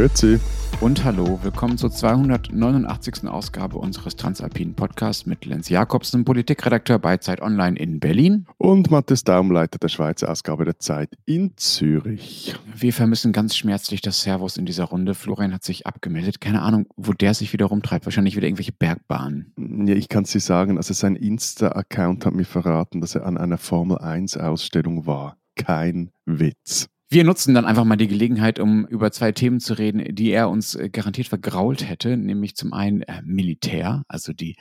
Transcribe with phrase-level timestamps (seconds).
[0.00, 0.40] Grüezi.
[0.80, 3.28] Und hallo, willkommen zur 289.
[3.28, 8.46] Ausgabe unseres Transalpinen Podcasts mit Lenz Jakobsen, Politikredakteur bei Zeit Online in Berlin.
[8.56, 12.54] Und Matthias Daum, Leiter der Schweizer Ausgabe der Zeit in Zürich.
[12.74, 15.12] Wir vermissen ganz schmerzlich das Servus in dieser Runde.
[15.12, 16.40] Florian hat sich abgemeldet.
[16.40, 18.06] Keine Ahnung, wo der sich wieder rumtreibt.
[18.06, 19.52] Wahrscheinlich wieder irgendwelche Bergbahnen.
[19.86, 23.36] Ja, ich kann es dir sagen, also sein Insta-Account hat mir verraten, dass er an
[23.36, 25.36] einer Formel-1-Ausstellung war.
[25.56, 26.88] Kein Witz.
[27.12, 30.48] Wir nutzen dann einfach mal die Gelegenheit, um über zwei Themen zu reden, die er
[30.48, 34.54] uns äh, garantiert vergrault hätte, nämlich zum einen äh, Militär, also die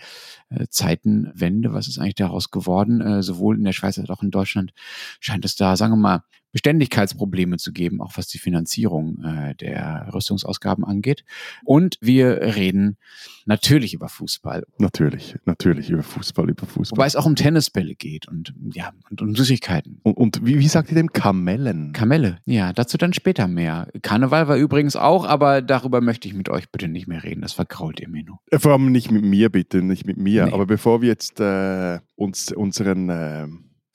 [0.50, 4.74] äh, Zeitenwende, was ist eigentlich daraus geworden, sowohl in der Schweiz als auch in Deutschland
[5.20, 10.10] scheint es da, sagen wir mal, Beständigkeitsprobleme zu geben, auch was die Finanzierung äh, der
[10.14, 11.24] Rüstungsausgaben angeht.
[11.64, 12.98] Und wir reden
[13.46, 14.66] natürlich über Fußball.
[14.78, 16.98] Natürlich, natürlich über Fußball, über Fußball.
[16.98, 20.00] Wobei es auch um Tennisbälle geht und ja, und um Süßigkeiten.
[20.04, 21.14] Und, und wie, wie sagt ihr dem?
[21.14, 21.94] Kamellen?
[21.94, 23.88] Kamelle, ja, dazu dann später mehr.
[24.02, 27.42] Karneval war übrigens auch, aber darüber möchte ich mit euch bitte nicht mehr reden.
[27.42, 28.40] Das verkrault ihr mir nur.
[28.52, 30.46] Äh, Vor allem nicht mit mir, bitte, nicht mit mir.
[30.46, 30.54] Nee.
[30.54, 33.48] Aber bevor wir jetzt äh, uns unseren äh,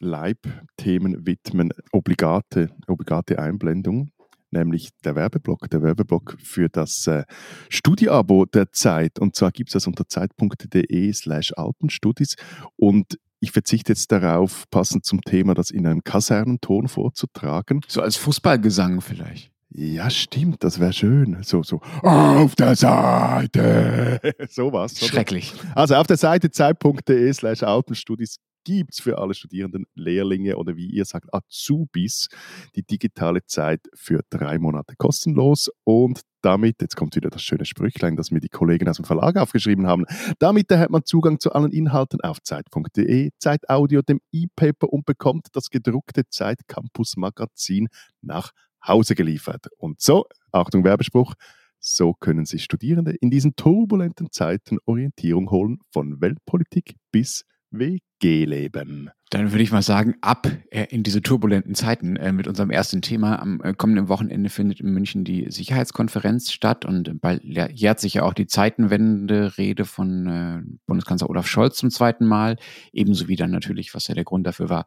[0.05, 4.11] Leibthemen widmen, obligate, obligate Einblendung,
[4.51, 7.25] nämlich der Werbeblock, der Werbeblock für das äh,
[7.69, 9.19] Studieabo der Zeit.
[9.19, 12.37] Und zwar gibt es das unter zeit.de slash alpenstudis
[12.77, 17.83] und ich verzichte jetzt darauf, passend zum Thema, das in einem Kasernenton vorzutragen.
[17.89, 19.51] So als Fußballgesang vielleicht.
[19.77, 21.43] Ja, stimmt, das wäre schön.
[21.43, 24.21] So, so, auf der Seite.
[24.49, 24.99] Sowas.
[24.99, 25.53] Schrecklich.
[25.75, 30.87] Also auf der Seite zeit.de slash alpenstudis gibt es für alle Studierenden, Lehrlinge oder wie
[30.87, 32.29] ihr sagt, Azubis
[32.75, 35.71] die digitale Zeit für drei Monate kostenlos.
[35.85, 39.37] Und damit, jetzt kommt wieder das schöne Sprüchlein, das mir die Kollegen aus dem Verlag
[39.37, 40.05] aufgeschrieben haben,
[40.39, 45.71] damit erhält man Zugang zu allen Inhalten auf zeit.de, Zeitaudio, dem E-Paper und bekommt das
[45.71, 47.89] gedruckte Zeit Campus Magazin
[48.21, 48.51] nach
[48.87, 49.69] Hause geliefert.
[49.79, 51.35] Und so, Achtung Werbespruch,
[51.81, 57.45] so können sich Studierende in diesen turbulenten Zeiten Orientierung holen von Weltpolitik bis
[57.79, 59.11] WG-Leben.
[59.35, 63.03] Dann würde ich mal sagen, ab äh, in diese turbulenten Zeiten äh, mit unserem ersten
[63.03, 63.41] Thema.
[63.41, 68.23] Am äh, kommenden Wochenende findet in München die Sicherheitskonferenz statt und bald jährt sich ja
[68.23, 72.59] auch die Zeitenwende-Rede von Bundeskanzler Olaf Scholz zum zweiten Mal.
[72.93, 74.87] Ebenso wie dann natürlich, was ja der Grund dafür war,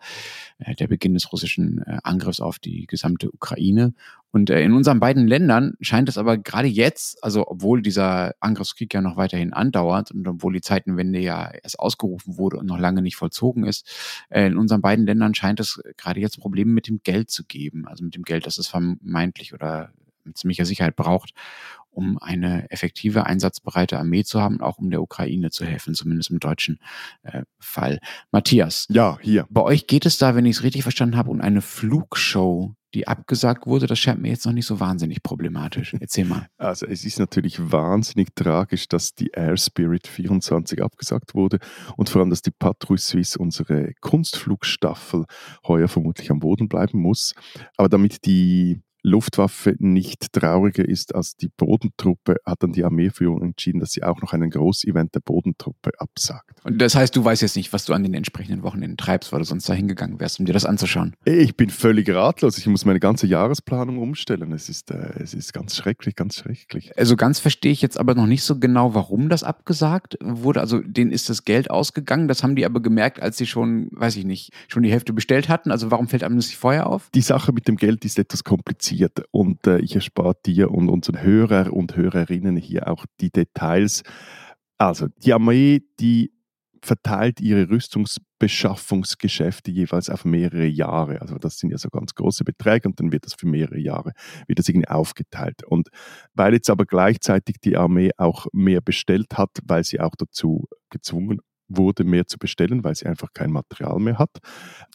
[0.79, 3.93] der Beginn des russischen Angriffs auf die gesamte Ukraine.
[4.31, 9.01] Und in unseren beiden Ländern scheint es aber gerade jetzt, also obwohl dieser Angriffskrieg ja
[9.01, 13.15] noch weiterhin andauert und obwohl die Zeitenwende ja erst ausgerufen wurde und noch lange nicht
[13.15, 13.89] vollzogen ist,
[14.29, 17.87] äh, in unseren beiden Ländern scheint es gerade jetzt Probleme mit dem Geld zu geben,
[17.87, 19.91] also mit dem Geld, das es vermeintlich oder
[20.27, 21.33] mit ziemlicher Sicherheit braucht,
[21.89, 26.39] um eine effektive, einsatzbereite Armee zu haben, auch um der Ukraine zu helfen, zumindest im
[26.39, 26.79] deutschen
[27.23, 27.99] äh, Fall.
[28.31, 28.85] Matthias.
[28.89, 29.47] Ja, hier.
[29.49, 33.07] Bei euch geht es da, wenn ich es richtig verstanden habe, um eine Flugshow, die
[33.07, 33.87] abgesagt wurde.
[33.87, 35.95] Das scheint mir jetzt noch nicht so wahnsinnig problematisch.
[35.99, 36.47] Erzähl mal.
[36.57, 41.59] Also es ist natürlich wahnsinnig tragisch, dass die Air Spirit 24 abgesagt wurde
[41.95, 45.25] und vor allem, dass die Patrouille Suisse, unsere Kunstflugstaffel,
[45.67, 47.33] heuer vermutlich am Boden bleiben muss.
[47.77, 53.79] Aber damit die Luftwaffe nicht trauriger ist als die Bodentruppe, hat dann die Armeeführung entschieden,
[53.79, 56.59] dass sie auch noch einen Großevent der Bodentruppe absagt.
[56.63, 59.39] Und das heißt, du weißt jetzt nicht, was du an den entsprechenden Wochenenden treibst, weil
[59.39, 61.15] du sonst da hingegangen wärst, um dir das anzuschauen.
[61.23, 62.57] Ich bin völlig ratlos.
[62.57, 64.51] Ich muss meine ganze Jahresplanung umstellen.
[64.51, 66.97] Es ist, äh, es ist ganz schrecklich, ganz schrecklich.
[66.97, 70.59] Also ganz verstehe ich jetzt aber noch nicht so genau, warum das abgesagt wurde.
[70.59, 72.27] Also denen ist das Geld ausgegangen.
[72.27, 75.47] Das haben die aber gemerkt, als sie schon, weiß ich nicht, schon die Hälfte bestellt
[75.47, 75.71] hatten.
[75.71, 77.09] Also warum fällt einem das nicht vorher auf?
[77.15, 78.96] Die Sache mit dem Geld ist etwas kompliziert
[79.31, 84.03] und äh, ich erspare dir und unseren Hörer und Hörerinnen hier auch die Details.
[84.77, 86.31] Also die Armee, die
[86.81, 91.21] verteilt ihre Rüstungsbeschaffungsgeschäfte jeweils auf mehrere Jahre.
[91.21, 94.13] Also das sind ja so ganz große Beträge und dann wird das für mehrere Jahre
[94.47, 95.63] wird aufgeteilt.
[95.63, 95.89] Und
[96.33, 101.41] weil jetzt aber gleichzeitig die Armee auch mehr bestellt hat, weil sie auch dazu gezwungen
[101.67, 104.37] wurde, mehr zu bestellen, weil sie einfach kein Material mehr hat,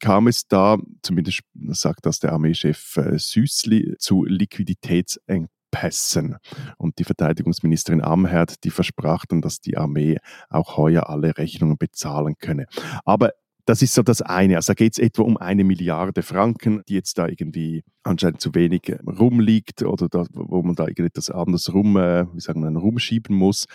[0.00, 6.36] kam es da, zumindest sagt das der Armeechef äh, Süßli, zu Liquiditätsengpässen.
[6.76, 10.18] Und die Verteidigungsministerin Amherd, die versprach dann, dass die Armee
[10.48, 12.66] auch heuer alle Rechnungen bezahlen könne.
[13.04, 13.30] Aber
[13.64, 14.56] das ist so das eine.
[14.56, 18.54] Also da geht es etwa um eine Milliarde Franken, die jetzt da irgendwie anscheinend zu
[18.54, 22.80] wenig äh, rumliegt oder da, wo man da irgendetwas anderes rum, äh, wie sagen wir,
[22.80, 23.66] rumschieben muss.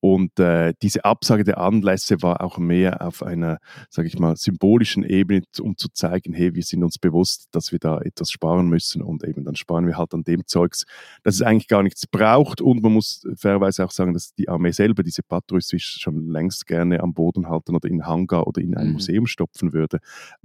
[0.00, 3.58] Und äh, diese Absage der Anlässe war auch mehr auf einer,
[3.90, 7.78] sage ich mal, symbolischen Ebene, um zu zeigen, hey, wir sind uns bewusst, dass wir
[7.78, 10.84] da etwas sparen müssen und eben dann sparen wir halt an dem Zeugs,
[11.22, 12.62] dass es eigentlich gar nichts braucht.
[12.62, 17.00] Und man muss fairerweise auch sagen, dass die Armee selber diese Patrouilles schon längst gerne
[17.00, 18.92] am Boden halten oder in Hangar oder in ein mhm.
[18.94, 19.98] Museum stopfen würde.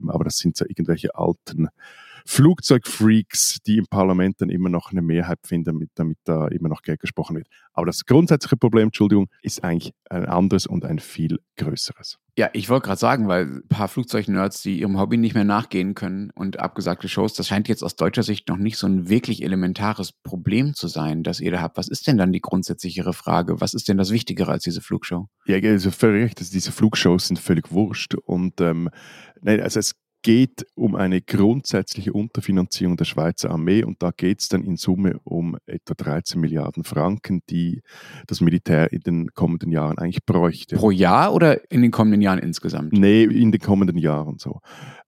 [0.06, 1.70] Aber das sind so irgendwelche alten
[2.26, 6.82] Flugzeugfreaks, die im Parlament dann immer noch eine Mehrheit finden, damit, damit da immer noch
[6.82, 7.48] Geld gesprochen wird.
[7.74, 12.18] Aber das grundsätzliche Problem, Entschuldigung, ist eigentlich ein anderes und ein viel größeres.
[12.38, 15.94] Ja, ich wollte gerade sagen, weil ein paar Flugzeugnerds, die ihrem Hobby nicht mehr nachgehen
[15.94, 19.44] können und abgesagte Shows, das scheint jetzt aus deutscher Sicht noch nicht so ein wirklich
[19.44, 21.78] elementares Problem zu sein, das ihr da habt.
[21.78, 23.62] Was ist denn dann die grundsätzlichere Frage?
[23.62, 25.28] Was ist denn das Wichtigere als diese Flugshow?
[25.46, 26.40] Ja, also völlig recht.
[26.40, 28.16] Also diese Flugshows sind völlig wurscht.
[28.16, 28.90] Und ähm,
[29.42, 29.94] nein, also es
[30.26, 35.20] geht um eine grundsätzliche Unterfinanzierung der Schweizer Armee und da geht es dann in Summe
[35.24, 37.84] um etwa 13 Milliarden Franken, die
[38.26, 40.78] das Militär in den kommenden Jahren eigentlich bräuchte.
[40.78, 42.94] Pro Jahr oder in den kommenden Jahren insgesamt?
[42.94, 44.62] Nee, in den kommenden Jahren so.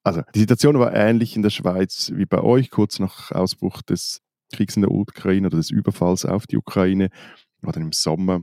[0.04, 4.22] Also die Situation war ähnlich in der Schweiz wie bei euch, kurz nach Ausbruch des
[4.54, 7.10] Kriegs in der Ukraine oder des Überfalls auf die Ukraine,
[7.62, 8.42] war dann im Sommer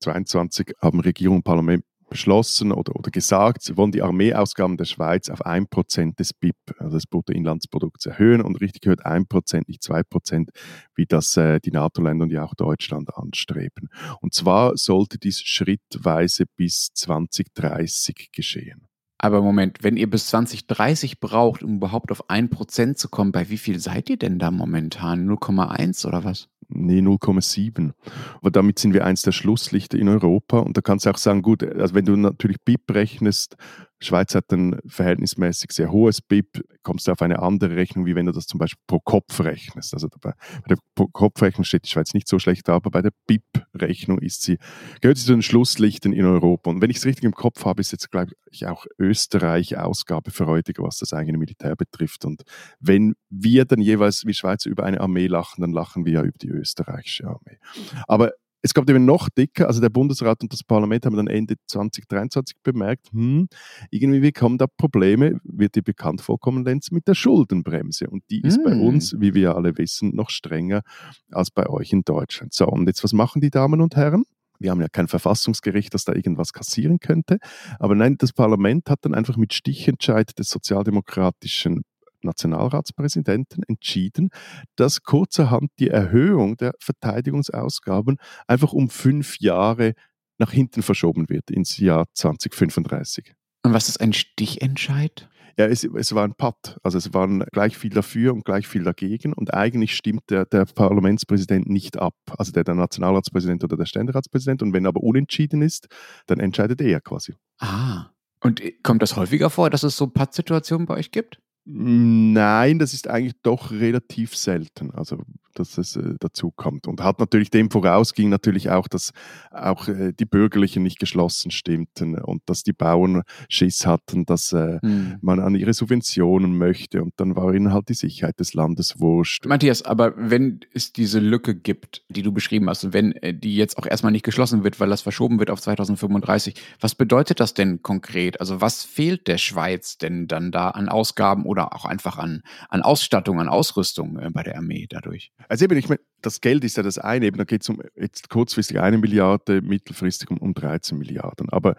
[0.00, 5.28] 22 haben Regierung und Parlament beschlossen oder, oder gesagt, sie wollen die Armeeausgaben der Schweiz
[5.28, 10.48] auf 1% des BIP, also des Bruttoinlandsprodukts, erhöhen und richtig gehört 1%, nicht 2%,
[10.94, 13.88] wie das äh, die NATO-Länder und ja auch Deutschland anstreben.
[14.20, 18.86] Und zwar sollte dies schrittweise bis 2030 geschehen.
[19.18, 23.56] Aber Moment, wenn ihr bis 2030 braucht, um überhaupt auf 1% zu kommen, bei wie
[23.56, 25.26] viel seid ihr denn da momentan?
[25.26, 26.48] 0,1 oder was?
[26.68, 27.92] Nee, 0,7.
[28.40, 30.58] Aber damit sind wir eins der Schlusslichter in Europa.
[30.58, 33.56] Und da kannst du auch sagen, gut, also wenn du natürlich BIP rechnest,
[33.98, 38.26] Schweiz hat ein verhältnismäßig sehr hohes BIP, kommst du auf eine andere Rechnung, wie wenn
[38.26, 39.94] du das zum Beispiel pro Kopf rechnest.
[39.94, 40.32] Also bei,
[40.68, 40.76] der
[41.12, 44.58] Kopfrechnung steht die Schweiz nicht so schlecht da, aber bei der BIP-Rechnung ist sie,
[45.00, 46.70] gehört sie zu den Schlusslichtern in Europa.
[46.70, 50.82] Und wenn ich es richtig im Kopf habe, ist jetzt, glaube ich, auch Österreich ausgabefreudiger,
[50.82, 52.26] was das eigene Militär betrifft.
[52.26, 52.42] Und
[52.80, 56.38] wenn wir dann jeweils wie Schweizer über eine Armee lachen, dann lachen wir ja über
[56.38, 57.58] die österreichische Armee.
[58.06, 58.32] Aber
[58.62, 62.56] es gab eben noch dicker, also der Bundesrat und das Parlament haben dann Ende 2023
[62.64, 63.48] bemerkt, hm,
[63.90, 68.08] irgendwie wir kommen da Probleme, wird dir bekannt vorkommen, Lenz, mit der Schuldenbremse.
[68.10, 68.64] Und die ist hm.
[68.64, 70.82] bei uns, wie wir alle wissen, noch strenger
[71.30, 72.54] als bei euch in Deutschland.
[72.54, 74.24] So, und jetzt was machen die Damen und Herren?
[74.58, 77.38] Wir haben ja kein Verfassungsgericht, das da irgendwas kassieren könnte.
[77.78, 81.82] Aber nein, das Parlament hat dann einfach mit Stichentscheid des sozialdemokratischen
[82.26, 84.28] Nationalratspräsidenten entschieden,
[84.76, 89.94] dass kurzerhand die Erhöhung der Verteidigungsausgaben einfach um fünf Jahre
[90.38, 93.34] nach hinten verschoben wird, ins Jahr 2035.
[93.62, 95.28] Und was ist ein Stichentscheid?
[95.58, 96.78] Ja, es, es war ein Patt.
[96.82, 99.32] Also es waren gleich viel dafür und gleich viel dagegen.
[99.32, 102.14] Und eigentlich stimmt der, der Parlamentspräsident nicht ab.
[102.36, 104.62] Also der, der Nationalratspräsident oder der Ständeratspräsident.
[104.62, 105.88] Und wenn aber unentschieden ist,
[106.26, 107.34] dann entscheidet er quasi.
[107.58, 108.10] Ah.
[108.40, 111.40] Und kommt das häufiger vor, dass es so Pattsituationen bei euch gibt?
[111.68, 115.18] Nein, das ist eigentlich doch relativ selten, also
[115.58, 116.86] dass es äh, dazu kommt.
[116.86, 119.12] Und hat natürlich dem voraus ging natürlich auch, dass
[119.50, 124.78] auch äh, die Bürgerlichen nicht geschlossen stimmten und dass die Bauern Schiss hatten, dass äh,
[124.80, 125.16] hm.
[125.20, 127.02] man an ihre Subventionen möchte.
[127.02, 129.46] Und dann war ihnen halt die Sicherheit des Landes wurscht.
[129.46, 133.56] Matthias, aber wenn es diese Lücke gibt, die du beschrieben hast, und wenn äh, die
[133.56, 137.54] jetzt auch erstmal nicht geschlossen wird, weil das verschoben wird auf 2035, was bedeutet das
[137.54, 138.40] denn konkret?
[138.40, 142.82] Also was fehlt der Schweiz denn dann da an Ausgaben oder auch einfach an, an
[142.82, 145.32] Ausstattung, an Ausrüstung äh, bei der Armee dadurch?
[145.48, 147.80] Also eben, ich meine, das Geld ist ja das eine, eben, da geht es um
[147.94, 151.48] jetzt kurzfristig eine Milliarde, mittelfristig um, um 13 Milliarden.
[151.50, 151.76] Aber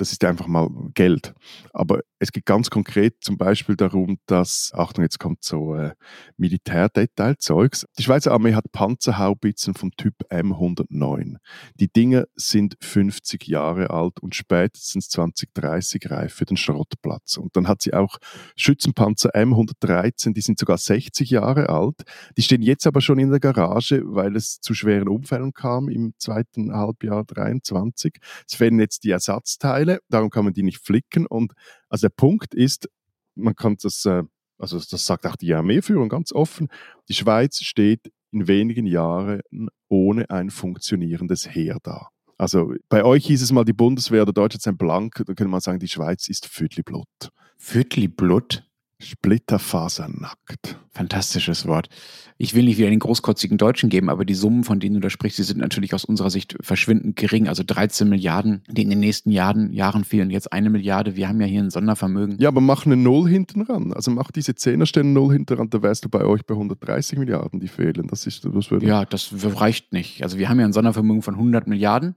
[0.00, 1.34] das ist einfach mal Geld.
[1.72, 5.92] Aber es geht ganz konkret zum Beispiel darum, dass, Achtung, jetzt kommt so äh,
[6.38, 7.86] Militärdetailzeugs.
[7.98, 11.36] Die Schweizer Armee hat Panzerhaubitzen vom Typ M109.
[11.74, 17.36] Die Dinge sind 50 Jahre alt und spätestens 2030 reif für den Schrottplatz.
[17.36, 18.18] Und dann hat sie auch
[18.56, 22.02] Schützenpanzer M113, die sind sogar 60 Jahre alt.
[22.36, 26.14] Die stehen jetzt aber schon in der Garage, weil es zu schweren Unfällen kam im
[26.18, 28.18] zweiten Halbjahr 23.
[28.46, 31.26] Es fehlen jetzt die Ersatzteile Teile, darum kann man die nicht flicken.
[31.26, 31.52] Und
[31.88, 32.88] also der Punkt ist,
[33.34, 34.22] man kann das, äh,
[34.58, 36.68] also das sagt auch die Armeeführung ganz offen,
[37.08, 39.40] die Schweiz steht in wenigen Jahren
[39.88, 42.08] ohne ein funktionierendes Heer da.
[42.38, 45.60] Also bei euch hieß es mal, die Bundeswehr oder Deutschland sind blank, da könnte man
[45.60, 47.06] sagen, die Schweiz ist Viertelblut.
[47.58, 48.64] Viertelblut?
[49.00, 50.78] Splitterfasernackt.
[50.92, 51.88] Fantastisches Wort.
[52.36, 55.10] Ich will nicht wieder den großkotzigen Deutschen geben, aber die Summen, von denen du da
[55.10, 57.48] sprichst, die sind natürlich aus unserer Sicht verschwindend gering.
[57.48, 60.30] Also 13 Milliarden, die in den nächsten Jahren, Jahren fehlen.
[60.30, 61.16] Jetzt eine Milliarde.
[61.16, 62.38] Wir haben ja hier ein Sondervermögen.
[62.38, 63.92] Ja, aber mach eine Null hinten ran.
[63.92, 67.60] Also mach diese Zehnerstelle Null hinten ran, da wärst du bei euch bei 130 Milliarden,
[67.60, 68.06] die fehlen.
[68.08, 70.22] Das ist, das würde ja, das reicht nicht.
[70.22, 72.16] Also wir haben ja ein Sondervermögen von 100 Milliarden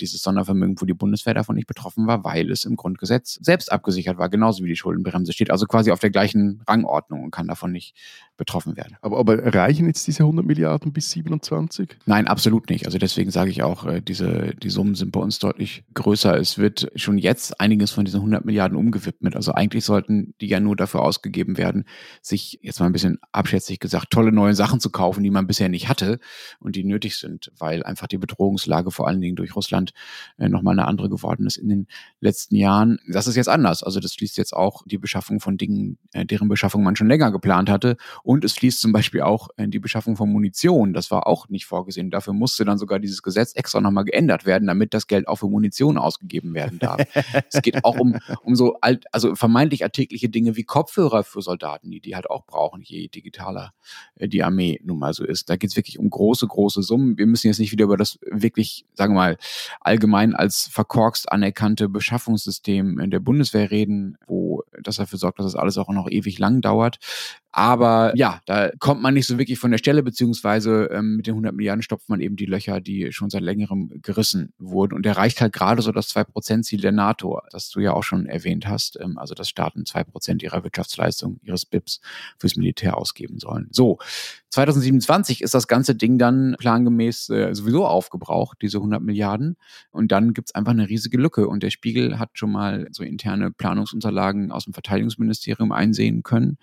[0.00, 4.18] dieses Sondervermögen, wo die Bundeswehr davon nicht betroffen war, weil es im Grundgesetz selbst abgesichert
[4.18, 5.50] war, genauso wie die Schuldenbremse steht.
[5.50, 7.94] Also quasi auf der gleichen Rangordnung und kann davon nicht
[8.36, 8.96] betroffen werden.
[9.02, 11.96] Aber, aber reichen jetzt diese 100 Milliarden bis 27?
[12.06, 12.86] Nein, absolut nicht.
[12.86, 16.36] Also deswegen sage ich auch, äh, diese, die Summen sind bei uns deutlich größer.
[16.36, 19.36] Es wird schon jetzt einiges von diesen 100 Milliarden umgewidmet.
[19.36, 21.84] Also eigentlich sollten die ja nur dafür ausgegeben werden,
[22.20, 25.68] sich jetzt mal ein bisschen abschätzig gesagt, tolle neue Sachen zu kaufen, die man bisher
[25.68, 26.18] nicht hatte
[26.58, 29.61] und die nötig sind, weil einfach die Bedrohungslage vor allen Dingen durch Russland
[30.38, 31.86] äh, nochmal eine andere geworden ist in den
[32.20, 32.98] letzten Jahren.
[33.08, 33.82] Das ist jetzt anders.
[33.82, 37.30] Also das schließt jetzt auch die Beschaffung von Dingen, äh, deren Beschaffung man schon länger
[37.30, 37.96] geplant hatte.
[38.22, 40.92] Und es fließt zum Beispiel auch äh, die Beschaffung von Munition.
[40.92, 42.10] Das war auch nicht vorgesehen.
[42.10, 45.48] Dafür musste dann sogar dieses Gesetz extra nochmal geändert werden, damit das Geld auch für
[45.48, 47.00] Munition ausgegeben werden darf.
[47.50, 51.90] es geht auch um, um so alt, also vermeintlich alltägliche Dinge wie Kopfhörer für Soldaten,
[51.90, 53.72] die die halt auch brauchen, je digitaler
[54.18, 55.50] die Armee nun mal so ist.
[55.50, 57.18] Da geht es wirklich um große, große Summen.
[57.18, 59.36] Wir müssen jetzt nicht wieder über das wirklich, sagen wir mal,
[59.80, 65.78] allgemein als verkorkst anerkannte Beschaffungssystem der Bundeswehr reden, wo das dafür sorgt, dass das alles
[65.78, 66.98] auch noch ewig lang dauert.
[67.54, 71.32] Aber ja, da kommt man nicht so wirklich von der Stelle, beziehungsweise ähm, mit den
[71.32, 74.94] 100 Milliarden stopft man eben die Löcher, die schon seit längerem gerissen wurden.
[74.94, 78.66] Und erreicht halt gerade so das 2%-Ziel der NATO, das du ja auch schon erwähnt
[78.66, 78.98] hast.
[78.98, 82.00] Ähm, also, dass Staaten 2% ihrer Wirtschaftsleistung, ihres BIPs
[82.38, 83.68] fürs Militär ausgeben sollen.
[83.70, 83.98] So,
[84.48, 89.56] 2027 ist das ganze Ding dann plangemäß äh, sowieso aufgebraucht, diese 100 Milliarden.
[89.90, 91.48] Und dann gibt's einfach eine riesige Lücke.
[91.48, 96.58] Und der Spiegel hat schon mal so interne Planungsunterlagen aus dem Verteidigungsministerium einsehen können.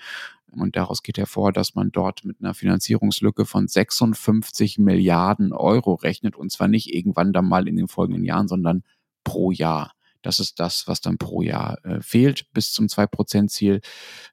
[0.52, 6.36] Und daraus geht hervor, dass man dort mit einer Finanzierungslücke von 56 Milliarden Euro rechnet.
[6.36, 8.84] Und zwar nicht irgendwann dann mal in den folgenden Jahren, sondern
[9.24, 9.94] pro Jahr.
[10.22, 13.82] Das ist das, was dann pro Jahr äh, fehlt, bis zum 2-Prozent-Ziel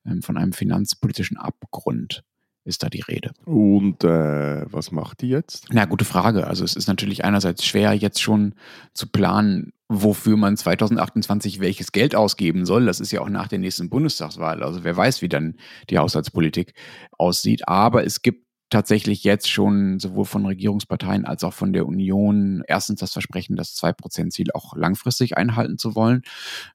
[0.04, 2.24] ähm, von einem finanzpolitischen Abgrund
[2.66, 3.30] ist da die Rede.
[3.44, 5.66] Und äh, was macht die jetzt?
[5.70, 6.46] Na, gute Frage.
[6.46, 8.54] Also es ist natürlich einerseits schwer, jetzt schon
[8.92, 12.86] zu planen, wofür man 2028 welches Geld ausgeben soll.
[12.86, 14.62] Das ist ja auch nach der nächsten Bundestagswahl.
[14.62, 15.56] Also wer weiß, wie dann
[15.90, 16.74] die Haushaltspolitik
[17.12, 17.68] aussieht.
[17.68, 22.98] Aber es gibt tatsächlich jetzt schon sowohl von Regierungsparteien als auch von der Union erstens
[22.98, 26.22] das Versprechen, das 2-Prozent-Ziel auch langfristig einhalten zu wollen.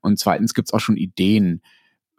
[0.01, 1.61] Und zweitens gibt es auch schon Ideen,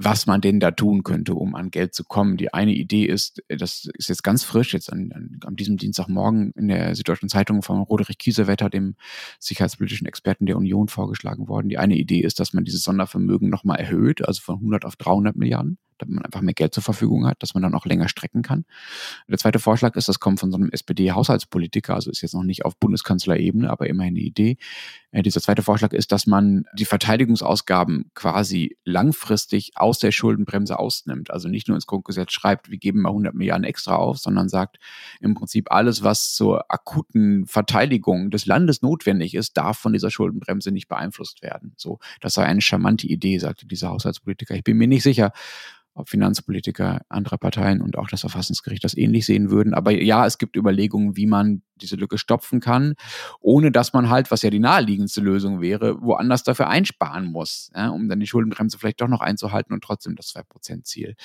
[0.05, 2.37] was man denn da tun könnte, um an Geld zu kommen.
[2.37, 6.53] Die eine Idee ist, das ist jetzt ganz frisch, jetzt an, an, an diesem Dienstagmorgen
[6.53, 8.97] in der Süddeutschen Zeitung von Roderich Kiesewetter, dem
[9.39, 11.69] sicherheitspolitischen Experten der Union, vorgeschlagen worden.
[11.69, 15.37] Die eine Idee ist, dass man dieses Sondervermögen nochmal erhöht, also von 100 auf 300
[15.37, 18.43] Milliarden damit man einfach mehr Geld zur Verfügung hat, dass man dann auch länger strecken
[18.43, 18.65] kann.
[19.29, 22.65] Der zweite Vorschlag ist, das kommt von so einem SPD-Haushaltspolitiker, also ist jetzt noch nicht
[22.65, 24.57] auf Bundeskanzlerebene, aber immerhin eine Idee.
[25.13, 31.31] Äh, dieser zweite Vorschlag ist, dass man die Verteidigungsausgaben quasi langfristig aus der Schuldenbremse ausnimmt.
[31.31, 34.79] Also nicht nur ins Grundgesetz schreibt, wir geben mal 100 Milliarden extra auf, sondern sagt
[35.21, 40.73] im Prinzip alles, was zur akuten Verteidigung des Landes notwendig ist, darf von dieser Schuldenbremse
[40.73, 41.75] nicht beeinflusst werden.
[41.77, 44.55] So, das sei eine charmante Idee, sagte dieser Haushaltspolitiker.
[44.55, 45.33] Ich bin mir nicht sicher,
[45.95, 49.75] ob Finanzpolitiker anderer Parteien und auch das Verfassungsgericht das ähnlich sehen würden.
[49.75, 52.95] Aber ja, es gibt Überlegungen, wie man diese Lücke stopfen kann,
[53.41, 57.89] ohne dass man halt, was ja die naheliegendste Lösung wäre, woanders dafür einsparen muss, ja,
[57.91, 61.17] um dann die Schuldenbremse vielleicht doch noch einzuhalten und trotzdem das 2%-Ziel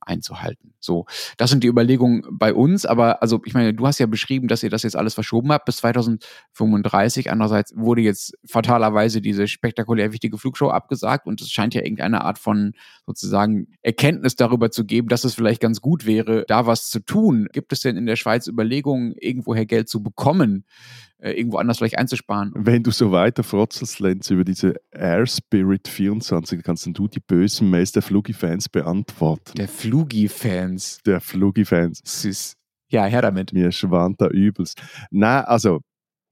[0.00, 0.72] einzuhalten.
[0.80, 1.06] So,
[1.36, 4.62] das sind die Überlegungen bei uns, aber also ich meine, du hast ja beschrieben, dass
[4.62, 7.30] ihr das jetzt alles verschoben habt bis 2035.
[7.30, 12.38] Andererseits wurde jetzt fatalerweise diese spektakulär wichtige Flugshow abgesagt und es scheint ja irgendeine Art
[12.38, 12.72] von
[13.04, 17.48] sozusagen Erkenntnis darüber zu geben, dass es vielleicht ganz gut wäre, da was zu tun.
[17.52, 20.64] Gibt es denn in der Schweiz Überlegungen, irgendwoher Geld zu bekommen,
[21.18, 22.52] äh, irgendwo anders vielleicht einzusparen.
[22.54, 27.70] Wenn du so weiter frotzelst, Lenz, über diese Air Spirit 24, kannst du die bösen
[27.70, 29.52] Mails der Flugi-Fans beantworten.
[29.56, 31.00] Der Flugi-Fans?
[31.04, 32.02] Der Flugi-Fans.
[32.04, 32.54] Süß.
[32.88, 33.52] Ja, her damit.
[33.52, 34.80] Mir schwant da übelst.
[35.10, 35.80] Nein, also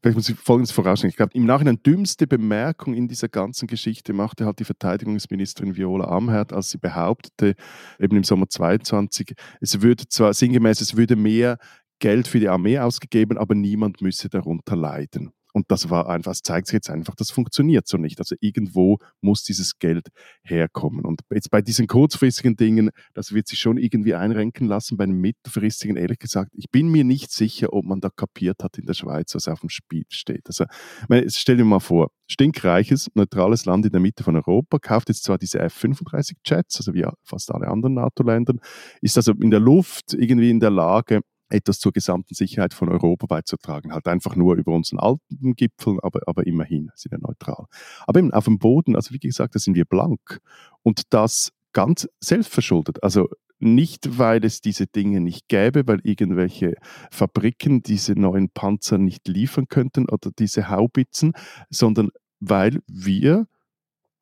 [0.02, 1.08] vielleicht muss ich Folgendes vorausschicken.
[1.08, 6.04] Ich glaube, im Nachhinein dümmste Bemerkung in dieser ganzen Geschichte machte halt die Verteidigungsministerin Viola
[6.04, 7.54] Amherd, als sie behauptete,
[7.98, 11.58] eben im Sommer 22, es würde zwar sinngemäß, es würde mehr
[11.98, 15.32] Geld für die Armee ausgegeben, aber niemand müsse darunter leiden.
[15.56, 18.18] Und das war einfach, es zeigt sich jetzt einfach, das funktioniert so nicht.
[18.18, 20.08] Also irgendwo muss dieses Geld
[20.42, 21.04] herkommen.
[21.04, 24.96] Und jetzt bei diesen kurzfristigen Dingen, das wird sich schon irgendwie einrenken lassen.
[24.96, 28.78] Bei den mittelfristigen, ehrlich gesagt, ich bin mir nicht sicher, ob man da kapiert hat
[28.78, 30.42] in der Schweiz, was auf dem Spiel steht.
[30.48, 30.64] Also,
[31.08, 35.22] meine, stell dir mal vor, stinkreiches, neutrales Land in der Mitte von Europa, kauft jetzt
[35.22, 38.58] zwar diese F-35 Jets, also wie fast alle anderen NATO-Ländern,
[39.00, 43.26] ist also in der Luft irgendwie in der Lage, etwas zur gesamten Sicherheit von Europa
[43.26, 43.92] beizutragen.
[43.92, 47.66] Halt einfach nur über unseren alten Gipfel, aber, aber immerhin sind wir neutral.
[48.06, 50.40] Aber eben auf dem Boden, also wie gesagt, da sind wir blank.
[50.82, 53.02] Und das ganz selbstverschuldet.
[53.02, 56.74] Also nicht, weil es diese Dinge nicht gäbe, weil irgendwelche
[57.10, 61.32] Fabriken diese neuen Panzer nicht liefern könnten oder diese Haubitzen,
[61.70, 62.10] sondern
[62.40, 63.46] weil wir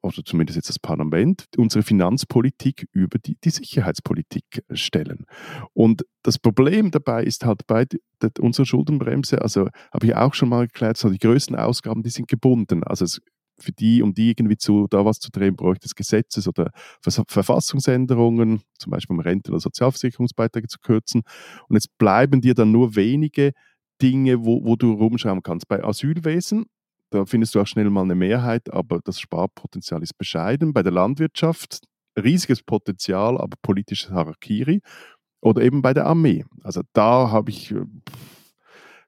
[0.03, 5.25] oder zumindest jetzt das Parlament, unsere Finanzpolitik über die, die Sicherheitspolitik stellen.
[5.73, 7.87] Und das Problem dabei ist halt bei
[8.41, 12.29] unserer Schuldenbremse, also habe ich auch schon mal erklärt, so die größten Ausgaben, die sind
[12.29, 12.83] gebunden.
[12.85, 13.21] Also es,
[13.59, 18.63] für die, um die irgendwie zu, da was zu drehen, bräuchte es Gesetzes- oder Verfassungsänderungen,
[18.79, 21.23] zum Beispiel um Renten- oder Sozialversicherungsbeiträge zu kürzen.
[21.69, 23.53] Und jetzt bleiben dir dann nur wenige
[24.01, 25.69] Dinge, wo, wo du rumschauen kannst.
[25.69, 26.67] Bei Asylwesen
[27.13, 30.73] da findest du auch schnell mal eine Mehrheit, aber das Sparpotenzial ist bescheiden.
[30.73, 31.83] Bei der Landwirtschaft
[32.17, 34.81] riesiges Potenzial, aber politisches Harakiri.
[35.41, 36.45] Oder eben bei der Armee.
[36.63, 37.85] Also da habe ich äh,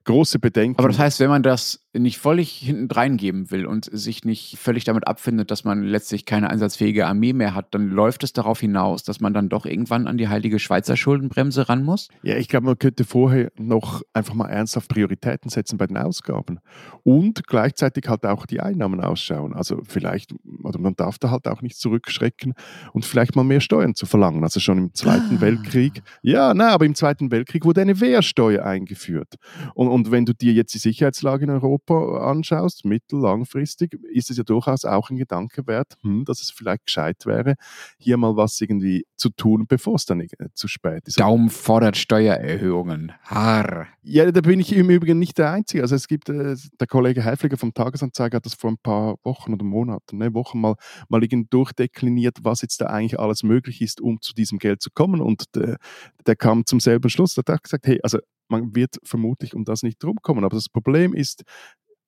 [0.03, 0.79] große Bedenken.
[0.79, 4.83] Aber das heißt, wenn man das nicht völlig hinten reingeben will und sich nicht völlig
[4.83, 9.03] damit abfindet, dass man letztlich keine einsatzfähige Armee mehr hat, dann läuft es darauf hinaus,
[9.03, 12.09] dass man dann doch irgendwann an die heilige Schweizer Schuldenbremse ran muss?
[12.23, 16.59] Ja, ich glaube, man könnte vorher noch einfach mal ernsthaft Prioritäten setzen bei den Ausgaben
[17.03, 19.53] und gleichzeitig halt auch die Einnahmen ausschauen.
[19.53, 20.33] Also vielleicht,
[20.63, 22.53] oder man darf da halt auch nicht zurückschrecken
[22.93, 24.43] und vielleicht mal mehr Steuern zu verlangen.
[24.43, 25.41] Also schon im Zweiten ah.
[25.41, 29.35] Weltkrieg, ja, nein, aber im Zweiten Weltkrieg wurde eine Wehrsteuer eingeführt.
[29.73, 34.29] Und, und wenn du dir jetzt die Sicherheitslage in Europa Europa anschaust, mittel-, langfristig, ist
[34.29, 37.55] es ja durchaus auch ein Gedanke wert, hm, dass es vielleicht gescheit wäre,
[37.97, 41.19] hier mal was irgendwie zu tun, bevor es dann zu spät ist.
[41.19, 43.13] Daum fordert Steuererhöhungen.
[43.23, 43.87] Har.
[44.01, 45.83] Ja, da bin ich im Übrigen nicht der Einzige.
[45.83, 49.53] Also es gibt, äh, der Kollege Heifliger vom Tagesanzeiger hat das vor ein paar Wochen
[49.53, 50.75] oder Monaten, ne, Wochen mal,
[51.09, 55.21] mal durchdekliniert, was jetzt da eigentlich alles möglich ist, um zu diesem Geld zu kommen.
[55.21, 55.77] Und der,
[56.25, 57.35] der kam zum selben Schluss.
[57.35, 60.43] Der hat gesagt, hey, also man wird vermutlich um das nicht rumkommen.
[60.43, 61.43] Aber das Problem ist,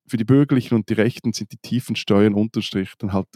[0.07, 3.27] für die Bürgerlichen und die Rechten sind die tiefen Steuern unterstrich dann halt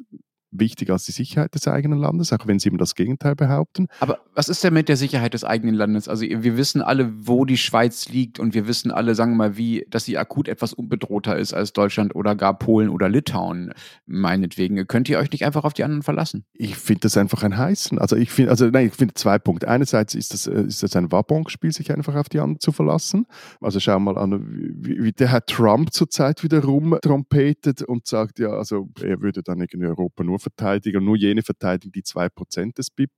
[0.51, 3.87] wichtiger als die Sicherheit des eigenen Landes, auch wenn sie eben das Gegenteil behaupten.
[3.99, 6.07] Aber was ist denn mit der Sicherheit des eigenen Landes?
[6.07, 9.57] Also wir wissen alle, wo die Schweiz liegt und wir wissen alle, sagen wir mal,
[9.57, 13.73] wie, dass sie akut etwas unbedrohter ist als Deutschland oder gar Polen oder Litauen,
[14.05, 14.87] meinetwegen.
[14.87, 16.45] Könnt ihr euch nicht einfach auf die anderen verlassen?
[16.53, 17.97] Ich finde das einfach ein Heißen.
[17.99, 19.67] Also ich finde, also nein, ich finde zwei Punkte.
[19.67, 23.25] Einerseits ist das, äh, ist das ein Wabonspiel, sich einfach auf die anderen zu verlassen.
[23.61, 24.45] Also schau mal an,
[24.83, 29.59] wie, wie der Herr Trump zurzeit wieder rumtrompetet und sagt, ja, also er würde dann
[29.59, 33.11] irgendwie Europa nur Verteidiger, nur jene verteidigen, die 2% des BIP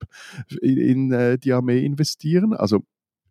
[0.62, 2.54] in, in äh, die Armee investieren.
[2.54, 2.84] Also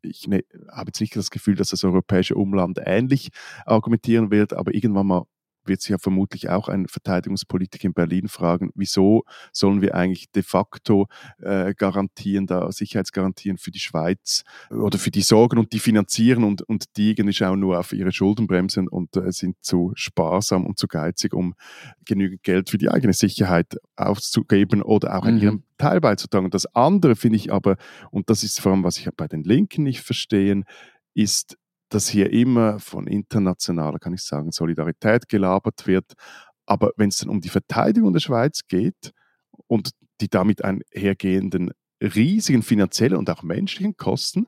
[0.02, 3.30] ich ne, habe jetzt nicht das Gefühl, dass das europäische Umland ähnlich
[3.64, 5.24] argumentieren wird, aber irgendwann mal
[5.64, 10.42] wird sich ja vermutlich auch ein Verteidigungspolitiker in Berlin fragen, wieso sollen wir eigentlich de
[10.42, 11.06] facto
[11.38, 16.62] äh, Garantien, da Sicherheitsgarantien für die Schweiz oder für die sorgen und die finanzieren und,
[16.62, 20.86] und die irgendwie schauen nur auf ihre Schuldenbremsen und äh, sind zu sparsam und zu
[20.86, 21.54] geizig, um
[22.04, 25.30] genügend Geld für die eigene Sicherheit auszugeben oder auch mhm.
[25.30, 26.46] in ihrem Teil beizutragen.
[26.46, 27.76] Und das andere finde ich aber,
[28.10, 30.64] und das ist vor allem, was ich bei den Linken nicht verstehen,
[31.14, 31.56] ist,
[31.92, 36.14] dass hier immer von internationaler, kann ich sagen, Solidarität gelabert wird.
[36.66, 39.12] Aber wenn es dann um die Verteidigung der Schweiz geht
[39.66, 44.46] und die damit einhergehenden riesigen finanziellen und auch menschlichen Kosten,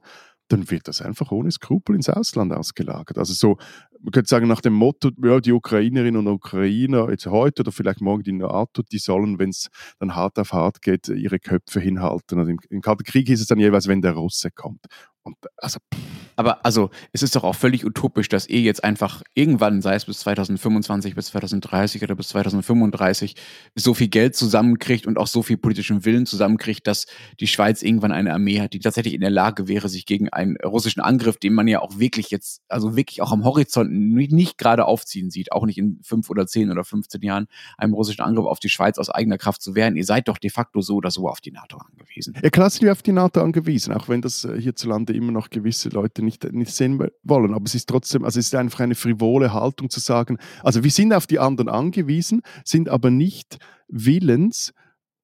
[0.48, 3.18] dann wird das einfach ohne Skrupel ins Ausland ausgelagert.
[3.18, 3.57] Also so,
[4.00, 8.02] man könnte sagen nach dem Motto, ja, die Ukrainerinnen und Ukrainer jetzt heute oder vielleicht
[8.02, 12.38] morgen die NATO, die sollen, wenn es dann hart auf hart geht, ihre Köpfe hinhalten.
[12.38, 14.85] Also im, im Kalten Krieg ist es dann jeweils, wenn der Russe kommt.
[15.22, 15.78] Und also,
[16.36, 20.04] Aber also, es ist doch auch völlig utopisch, dass ihr jetzt einfach irgendwann, sei es
[20.04, 23.36] bis 2025, bis 2030 oder bis 2035,
[23.74, 27.06] so viel Geld zusammenkriegt und auch so viel politischen Willen zusammenkriegt, dass
[27.40, 30.56] die Schweiz irgendwann eine Armee hat, die tatsächlich in der Lage wäre, sich gegen einen
[30.64, 34.58] russischen Angriff, den man ja auch wirklich jetzt, also wirklich auch am Horizont nicht, nicht
[34.58, 37.46] gerade aufziehen sieht, auch nicht in fünf oder zehn oder 15 Jahren,
[37.78, 39.96] einem russischen Angriff auf die Schweiz aus eigener Kraft zu wehren.
[39.96, 42.34] Ihr seid doch de facto so oder so auf die NATO angewiesen.
[42.42, 45.50] Ja, klar sind wir auf die NATO angewiesen, auch wenn das äh, hierzulande immer noch
[45.50, 47.54] gewisse Leute nicht, nicht sehen wollen.
[47.54, 50.90] Aber es ist trotzdem, also es ist einfach eine frivole Haltung zu sagen, also wir
[50.90, 53.58] sind auf die anderen angewiesen, sind aber nicht
[53.88, 54.72] willens,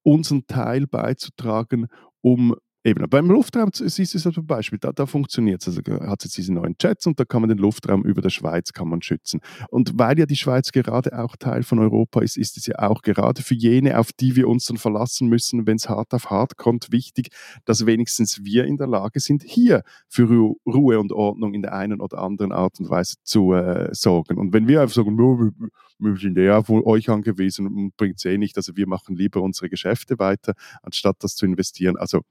[0.02, 1.88] unseren Teil beizutragen,
[2.22, 5.68] um Eben, beim Luftraum siehst du es zum Beispiel, da, da funktioniert es.
[5.68, 8.72] Also hat jetzt diese neuen Jets und da kann man den Luftraum über der Schweiz
[8.72, 9.40] kann man schützen.
[9.68, 13.02] Und weil ja die Schweiz gerade auch Teil von Europa ist, ist es ja auch
[13.02, 16.56] gerade für jene, auf die wir uns dann verlassen müssen, wenn es hart auf hart
[16.56, 17.28] kommt, wichtig,
[17.66, 21.74] dass wenigstens wir in der Lage sind, hier für Ru Ruhe und Ordnung in der
[21.74, 24.38] einen oder anderen Art und Weise zu äh, sorgen.
[24.38, 28.56] Und wenn wir einfach sagen, wir, sind eher auf euch angewiesen bringt es eh nicht,
[28.56, 31.98] also wir machen lieber unsere Geschäfte weiter, anstatt das zu investieren.
[31.98, 32.22] Also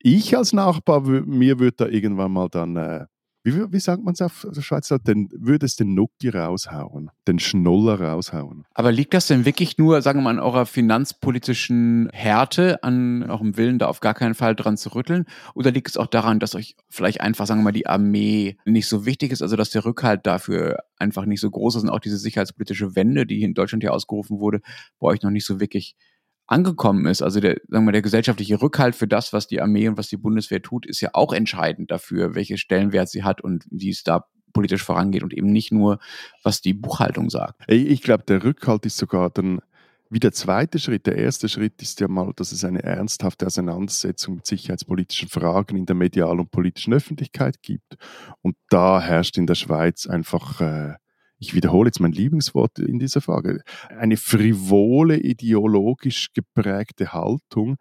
[0.00, 3.06] ich als Nachbar, mir würde da irgendwann mal dann, äh,
[3.42, 7.38] wie, wie sagt man es auf der Schweizer, den, würde es den Nucki raushauen, den
[7.38, 8.64] Schnuller raushauen.
[8.74, 13.56] Aber liegt das denn wirklich nur, sagen wir mal, an eurer finanzpolitischen Härte, an eurem
[13.56, 15.24] Willen, da auf gar keinen Fall dran zu rütteln?
[15.54, 18.88] Oder liegt es auch daran, dass euch vielleicht einfach, sagen wir mal, die Armee nicht
[18.88, 22.00] so wichtig ist, also dass der Rückhalt dafür einfach nicht so groß ist und auch
[22.00, 24.60] diese sicherheitspolitische Wende, die in Deutschland ja ausgerufen wurde,
[24.98, 25.96] bei euch noch nicht so wirklich
[26.50, 27.22] angekommen ist.
[27.22, 30.16] Also der, sagen wir, der gesellschaftliche Rückhalt für das, was die Armee und was die
[30.16, 34.26] Bundeswehr tut, ist ja auch entscheidend dafür, welche Stellenwert sie hat und wie es da
[34.52, 36.00] politisch vorangeht und eben nicht nur,
[36.42, 37.62] was die Buchhaltung sagt.
[37.68, 39.60] Ich glaube, der Rückhalt ist sogar dann
[40.10, 41.06] wie der zweite Schritt.
[41.06, 45.86] Der erste Schritt ist ja mal, dass es eine ernsthafte Auseinandersetzung mit sicherheitspolitischen Fragen in
[45.86, 47.96] der medialen und politischen Öffentlichkeit gibt.
[48.42, 50.94] Und da herrscht in der Schweiz einfach äh,
[51.40, 57.76] ich wiederhole jetzt mein Lieblingswort in dieser Frage, eine frivole, ideologisch geprägte Haltung,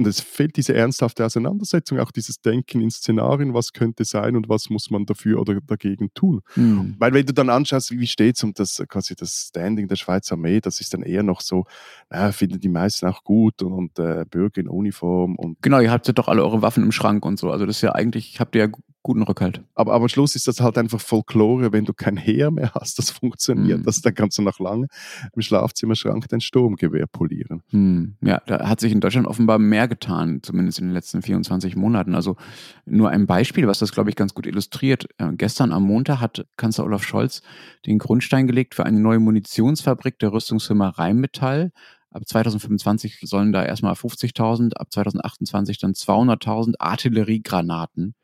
[0.00, 4.48] und es fehlt diese ernsthafte Auseinandersetzung, auch dieses Denken in Szenarien, was könnte sein und
[4.48, 6.40] was muss man dafür oder dagegen tun.
[6.56, 6.96] Mhm.
[6.98, 10.36] Weil wenn du dann anschaust, wie steht es um das, quasi das Standing der Schweizer
[10.36, 11.66] Armee, das ist dann eher noch so,
[12.08, 15.36] naja, finden die meisten auch gut und, und äh, Bürger in Uniform.
[15.36, 17.50] Und genau, ihr habt ja doch alle eure Waffen im Schrank und so.
[17.50, 18.70] Also das ist ja eigentlich, habt ihr ja
[19.02, 19.62] guten Rückhalt.
[19.74, 22.98] Aber, aber am Schluss ist das halt einfach Folklore, wenn du kein Heer mehr hast,
[22.98, 23.80] das funktioniert.
[23.80, 23.84] Mhm.
[23.84, 24.88] Das, dann kannst du noch lange
[25.34, 27.62] im Schlafzimmerschrank dein Sturmgewehr polieren.
[27.70, 28.16] Mhm.
[28.20, 32.14] Ja, da hat sich in Deutschland offenbar mehr getan, zumindest in den letzten 24 Monaten.
[32.14, 32.36] Also
[32.84, 35.06] nur ein Beispiel, was das, glaube ich, ganz gut illustriert.
[35.18, 37.42] Äh, gestern am Montag hat Kanzler Olaf Scholz
[37.86, 41.72] den Grundstein gelegt für eine neue Munitionsfabrik der Rüstungsfirma Rheinmetall.
[42.12, 48.14] Ab 2025 sollen da erstmal 50.000, ab 2028 dann 200.000 Artilleriegranaten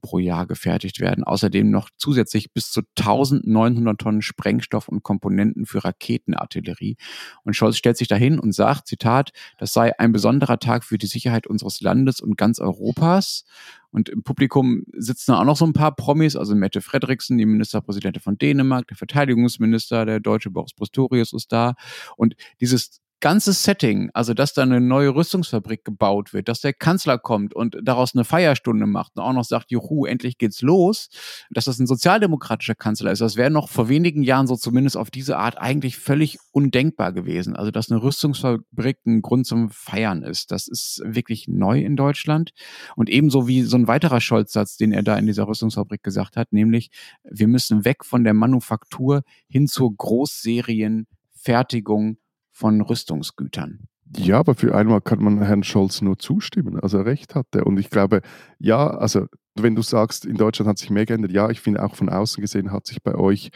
[0.00, 1.24] pro Jahr gefertigt werden.
[1.24, 6.96] Außerdem noch zusätzlich bis zu 1900 Tonnen Sprengstoff und Komponenten für Raketenartillerie.
[7.44, 11.06] Und Scholz stellt sich dahin und sagt, Zitat, das sei ein besonderer Tag für die
[11.06, 13.44] Sicherheit unseres Landes und ganz Europas.
[13.90, 18.22] Und im Publikum sitzen auch noch so ein paar Promis, also Mette Frederiksen, die Ministerpräsidentin
[18.22, 21.74] von Dänemark, der Verteidigungsminister, der deutsche Boris Pistorius ist da.
[22.16, 27.18] Und dieses ganze Setting, also dass da eine neue Rüstungsfabrik gebaut wird, dass der Kanzler
[27.18, 31.08] kommt und daraus eine Feierstunde macht und auch noch sagt, juhu, endlich geht's los,
[31.50, 35.10] dass das ein sozialdemokratischer Kanzler ist, das wäre noch vor wenigen Jahren so zumindest auf
[35.10, 37.56] diese Art eigentlich völlig undenkbar gewesen.
[37.56, 42.52] Also dass eine Rüstungsfabrik ein Grund zum Feiern ist, das ist wirklich neu in Deutschland
[42.94, 46.52] und ebenso wie so ein weiterer Scholz-Satz, den er da in dieser Rüstungsfabrik gesagt hat,
[46.52, 46.90] nämlich
[47.24, 52.18] wir müssen weg von der Manufaktur hin zur Großserienfertigung
[52.58, 53.86] von Rüstungsgütern.
[54.16, 56.80] Ja, aber für einmal kann man Herrn Scholz nur zustimmen.
[56.80, 57.66] Also recht hat er.
[57.66, 58.22] Und ich glaube,
[58.58, 61.94] ja, also wenn du sagst, in Deutschland hat sich mehr geändert, ja, ich finde auch
[61.94, 63.50] von außen gesehen hat sich bei euch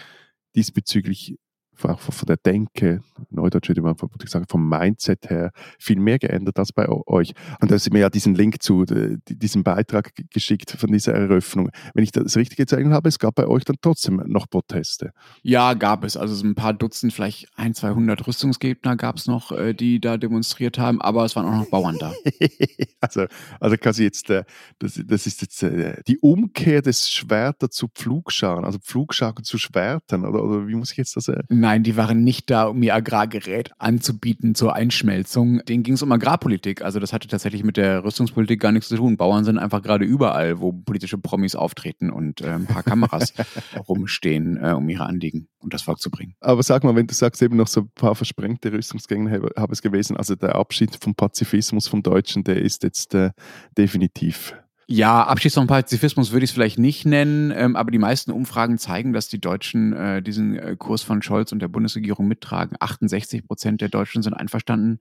[0.54, 1.36] diesbezüglich
[1.82, 6.72] auch von der Denke, Neudeutsch würde man sagen, vom Mindset her viel mehr geändert als
[6.72, 7.32] bei euch.
[7.60, 11.70] Und da ist mir ja diesen Link zu diesem Beitrag geschickt von dieser Eröffnung.
[11.94, 15.12] Wenn ich das richtig jetzt habe, es gab bei euch dann trotzdem noch Proteste.
[15.42, 16.16] Ja, gab es.
[16.16, 20.16] Also so ein paar Dutzend, vielleicht ein, 200 Rüstungsgegner gab es noch, äh, die da
[20.16, 22.12] demonstriert haben, aber es waren auch noch Bauern da.
[23.00, 23.26] also,
[23.60, 24.44] also quasi jetzt, äh,
[24.78, 30.24] das, das ist jetzt äh, die Umkehr des Schwerter zu Pflugscharen, also Pflugscharen zu Schwertern,
[30.24, 31.30] oder, oder wie muss ich jetzt das?
[31.48, 35.64] Nein, Nein, die waren nicht da, um ihr Agrargerät anzubieten zur Einschmelzung.
[35.64, 36.82] Denen ging es um Agrarpolitik.
[36.82, 39.16] Also das hatte tatsächlich mit der Rüstungspolitik gar nichts zu tun.
[39.16, 43.32] Bauern sind einfach gerade überall, wo politische Promis auftreten und äh, ein paar Kameras
[43.88, 46.34] rumstehen, äh, um ihre Anliegen und das Volk zu bringen.
[46.40, 49.82] Aber sag mal, wenn du sagst, eben noch so ein paar versprengte Rüstungsgänge habe es
[49.82, 53.30] gewesen, also der Abschied vom Pazifismus vom Deutschen, der ist jetzt äh,
[53.78, 54.56] definitiv
[54.92, 58.76] ja, Abschied vom Pazifismus würde ich es vielleicht nicht nennen, ähm, aber die meisten Umfragen
[58.76, 62.76] zeigen, dass die Deutschen äh, diesen äh, Kurs von Scholz und der Bundesregierung mittragen.
[62.78, 65.00] 68 Prozent der Deutschen sind einverstanden,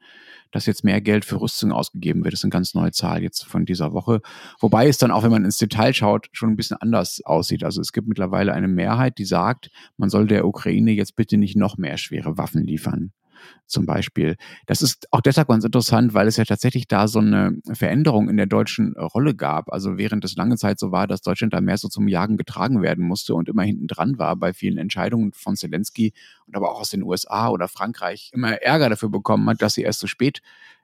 [0.51, 2.32] dass jetzt mehr Geld für Rüstung ausgegeben wird.
[2.32, 4.21] Das ist eine ganz neue Zahl jetzt von dieser Woche.
[4.62, 7.65] Wobei es dann auch, wenn man ins Detail schaut, schon ein bisschen anders aussieht.
[7.65, 11.58] Also es gibt mittlerweile eine Mehrheit, die sagt, man soll der Ukraine jetzt bitte nicht
[11.58, 13.12] noch mehr schwere Waffen liefern.
[13.65, 14.36] Zum Beispiel.
[14.65, 18.38] Das ist auch deshalb ganz interessant, weil es ja tatsächlich da so eine Veränderung in
[18.38, 19.71] der deutschen Rolle gab.
[19.71, 22.82] Also während es lange Zeit so war, dass Deutschland da mehr so zum Jagen getragen
[22.82, 26.13] werden musste und immer hinten dran war bei vielen Entscheidungen von Zelensky
[26.47, 29.84] und aber auch aus den USA oder Frankreich immer Ärger dafür bekommen hat, dass sie
[29.84, 30.41] erst so spät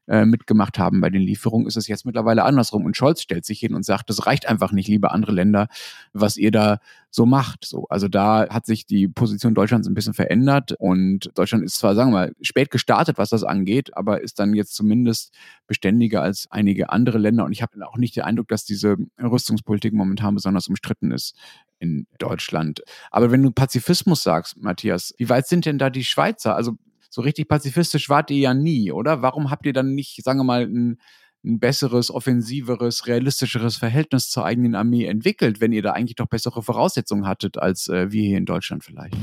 [0.08, 2.86] äh, mitgemacht haben bei den Lieferungen, ist es jetzt mittlerweile andersrum.
[2.86, 5.68] Und Scholz stellt sich hin und sagt, das reicht einfach nicht, liebe andere Länder,
[6.14, 7.66] was ihr da so macht.
[7.66, 11.96] So, also da hat sich die Position Deutschlands ein bisschen verändert und Deutschland ist zwar,
[11.96, 15.34] sagen wir mal, spät gestartet, was das angeht, aber ist dann jetzt zumindest
[15.68, 17.46] beständiger als einige andere Länder.
[17.46, 21.36] Und ich habe auch nicht den Eindruck, dass diese Rüstungspolitik momentan besonders umstritten ist
[21.80, 22.82] in Deutschland.
[23.12, 26.56] Aber wenn du Pazifismus sagst, Matthias, wie weit sind denn da die Schweizer?
[26.56, 26.78] Also
[27.18, 29.24] so richtig pazifistisch wart ihr ja nie, oder?
[29.24, 31.00] Warum habt ihr dann nicht, sagen wir mal, ein,
[31.44, 36.62] ein besseres, offensiveres, realistischeres Verhältnis zur eigenen Armee entwickelt, wenn ihr da eigentlich doch bessere
[36.62, 39.16] Voraussetzungen hattet als äh, wir hier in Deutschland vielleicht?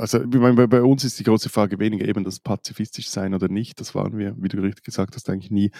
[0.00, 3.32] Also ich meine, bei, bei, uns ist die große Frage weniger eben das pazifistisch sein
[3.32, 3.78] oder nicht.
[3.78, 5.70] Das waren wir, wie du richtig gesagt hast, eigentlich nie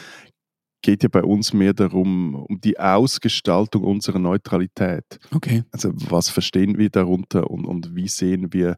[0.82, 5.18] geht ja bei uns mehr darum, um die Ausgestaltung unserer Neutralität.
[5.34, 5.64] Okay.
[5.70, 8.76] Also was verstehen wir darunter und, und wie sehen wir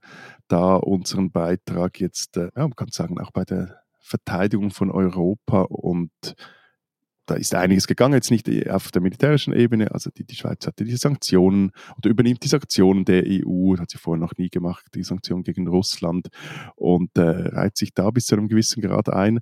[0.49, 5.63] da unseren Beitrag jetzt, äh, ja, man kann sagen, auch bei der Verteidigung von Europa
[5.63, 6.11] und
[7.31, 10.83] da ist einiges gegangen, jetzt nicht auf der militärischen Ebene, also die, die Schweiz hatte
[10.83, 15.05] diese Sanktionen oder übernimmt die Sanktionen der EU, hat sie vorher noch nie gemacht, die
[15.05, 16.27] Sanktionen gegen Russland
[16.75, 19.39] und äh, reiht sich da bis zu einem gewissen Grad ein.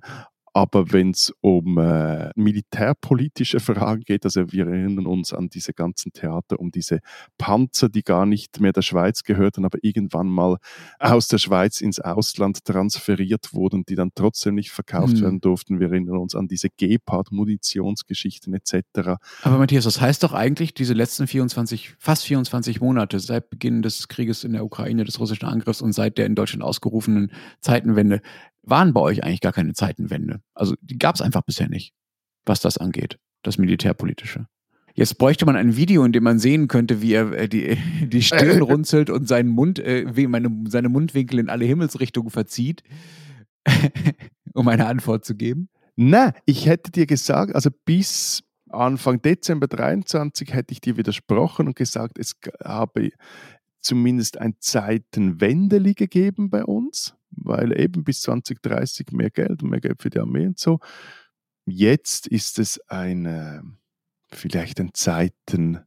[0.53, 6.11] Aber wenn es um äh, militärpolitische Fragen geht, also wir erinnern uns an diese ganzen
[6.13, 6.99] Theater, um diese
[7.37, 10.57] Panzer, die gar nicht mehr der Schweiz gehörten, aber irgendwann mal
[10.99, 15.21] aus der Schweiz ins Ausland transferiert wurden, die dann trotzdem nicht verkauft mhm.
[15.21, 15.79] werden durften.
[15.79, 19.17] Wir erinnern uns an diese Gepard-Munitionsgeschichten etc.
[19.43, 24.07] Aber Matthias, das heißt doch eigentlich, diese letzten 24, fast 24 Monate seit Beginn des
[24.07, 27.31] Krieges in der Ukraine, des russischen Angriffs und seit der in Deutschland ausgerufenen
[27.61, 28.21] Zeitenwende,
[28.69, 30.41] waren bei euch eigentlich gar keine Zeitenwende.
[30.53, 31.93] Also die gab es einfach bisher nicht,
[32.45, 34.47] was das angeht, das Militärpolitische.
[34.95, 37.77] Jetzt bräuchte man ein Video, in dem man sehen könnte, wie er äh, die,
[38.07, 42.83] die Stirn runzelt und seinen Mund, äh, wie meine, seine Mundwinkel in alle Himmelsrichtungen verzieht,
[44.53, 45.69] um eine Antwort zu geben.
[45.95, 51.75] Na, ich hätte dir gesagt, also bis Anfang Dezember 23 hätte ich dir widersprochen und
[51.75, 53.11] gesagt, es habe
[53.79, 60.01] zumindest ein Zeitenwendeli gegeben bei uns weil eben bis 2030 mehr Geld und mehr Geld
[60.01, 60.79] für die Armee und so.
[61.65, 63.63] Jetzt ist es eine,
[64.31, 65.85] vielleicht ein Zeitenwende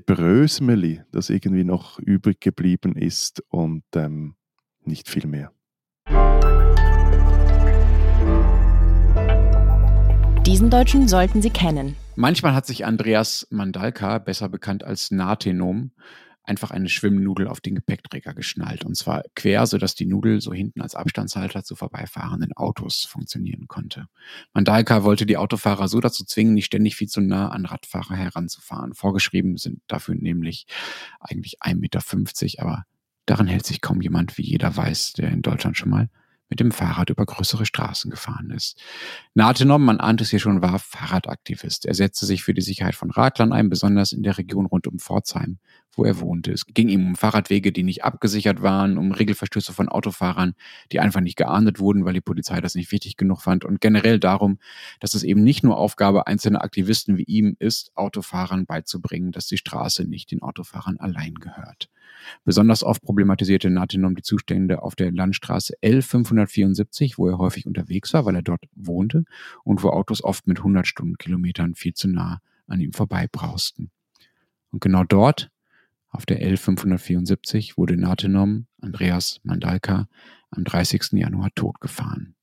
[0.00, 4.36] Brösmeli, das irgendwie noch übrig geblieben ist und ähm,
[4.84, 5.52] nicht viel mehr.
[10.46, 11.96] Diesen Deutschen sollten Sie kennen.
[12.16, 15.92] Manchmal hat sich Andreas Mandalka, besser bekannt als Nathenom,
[16.44, 18.84] einfach eine Schwimmnudel auf den Gepäckträger geschnallt.
[18.84, 24.06] Und zwar quer, sodass die Nudel so hinten als Abstandshalter zu vorbeifahrenden Autos funktionieren konnte.
[24.52, 28.94] Mandalka wollte die Autofahrer so dazu zwingen, nicht ständig viel zu nah an Radfahrer heranzufahren.
[28.94, 30.66] Vorgeschrieben sind dafür nämlich
[31.20, 32.84] eigentlich 1,50 Meter, aber
[33.26, 36.08] daran hält sich kaum jemand, wie jeder weiß, der in Deutschland schon mal
[36.52, 38.78] mit dem Fahrrad über größere Straßen gefahren ist.
[39.32, 41.86] Natenom, man ahnt es hier schon, war Fahrradaktivist.
[41.86, 44.98] Er setzte sich für die Sicherheit von Radlern ein, besonders in der Region rund um
[44.98, 45.56] Pforzheim,
[45.92, 46.52] wo er wohnte.
[46.52, 50.52] Es ging ihm um Fahrradwege, die nicht abgesichert waren, um Regelverstöße von Autofahrern,
[50.92, 54.18] die einfach nicht geahndet wurden, weil die Polizei das nicht wichtig genug fand und generell
[54.18, 54.58] darum,
[55.00, 59.56] dass es eben nicht nur Aufgabe einzelner Aktivisten wie ihm ist, Autofahrern beizubringen, dass die
[59.56, 61.88] Straße nicht den Autofahrern allein gehört.
[62.44, 68.24] Besonders oft problematisierte Natinom die Zustände auf der Landstraße L574, wo er häufig unterwegs war,
[68.24, 69.24] weil er dort wohnte
[69.64, 73.90] und wo Autos oft mit 100 Stundenkilometern viel zu nah an ihm vorbeibrausten.
[74.70, 75.50] Und genau dort,
[76.08, 80.08] auf der L574, wurde Natinom, Andreas Mandalka,
[80.50, 81.12] am 30.
[81.12, 82.34] Januar totgefahren.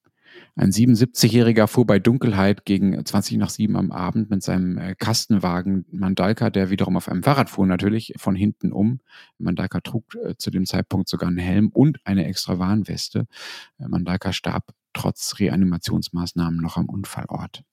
[0.55, 5.85] Ein 77-Jähriger fuhr bei Dunkelheit gegen 20 nach 7 am Abend mit seinem äh, Kastenwagen
[5.91, 8.99] Mandalka, der wiederum auf einem Fahrrad fuhr, natürlich von hinten um.
[9.37, 13.27] Mandalka trug äh, zu dem Zeitpunkt sogar einen Helm und eine extra Warnweste.
[13.79, 17.63] Äh, Mandalka starb trotz Reanimationsmaßnahmen noch am Unfallort.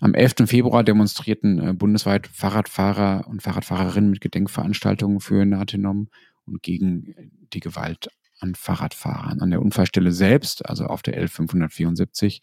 [0.00, 0.46] Am 11.
[0.46, 6.08] Februar demonstrierten bundesweit Fahrradfahrer und Fahrradfahrerinnen mit Gedenkveranstaltungen für Natenom
[6.46, 7.14] und gegen
[7.52, 8.08] die Gewalt
[8.40, 9.40] an Fahrradfahrern.
[9.40, 12.40] An der Unfallstelle selbst, also auf der L574, ähm,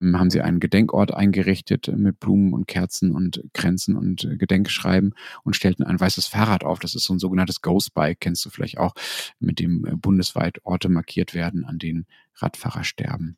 [0.00, 5.56] haben sie einen Gedenkort eingerichtet mit Blumen und Kerzen und Kränzen und äh, Gedenkschreiben und
[5.56, 6.78] stellten ein weißes Fahrrad auf.
[6.78, 8.94] Das ist so ein sogenanntes Ghost Bike, kennst du vielleicht auch,
[9.40, 12.06] mit dem äh, bundesweit Orte markiert werden, an denen
[12.36, 13.36] Radfahrer sterben.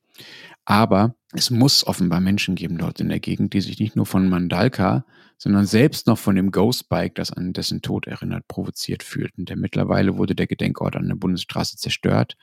[0.66, 4.28] Aber es muss offenbar Menschen geben dort in der Gegend, die sich nicht nur von
[4.28, 5.06] Mandalka,
[5.38, 9.46] sondern selbst noch von dem Ghostbike, das an dessen Tod erinnert, provoziert fühlten.
[9.46, 12.36] Denn mittlerweile wurde der Gedenkort an der Bundesstraße zerstört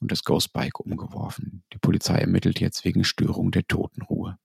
[0.00, 1.62] und das Ghostbike umgeworfen.
[1.72, 4.38] Die Polizei ermittelt jetzt wegen Störung der Totenruhe.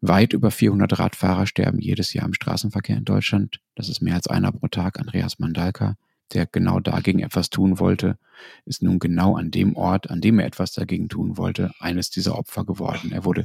[0.00, 3.60] Weit über 400 Radfahrer sterben jedes Jahr im Straßenverkehr in Deutschland.
[3.74, 4.98] Das ist mehr als einer pro Tag.
[4.98, 5.96] Andreas Mandalka,
[6.32, 8.18] der genau dagegen etwas tun wollte,
[8.64, 12.38] ist nun genau an dem Ort, an dem er etwas dagegen tun wollte, eines dieser
[12.38, 13.12] Opfer geworden.
[13.12, 13.44] Er wurde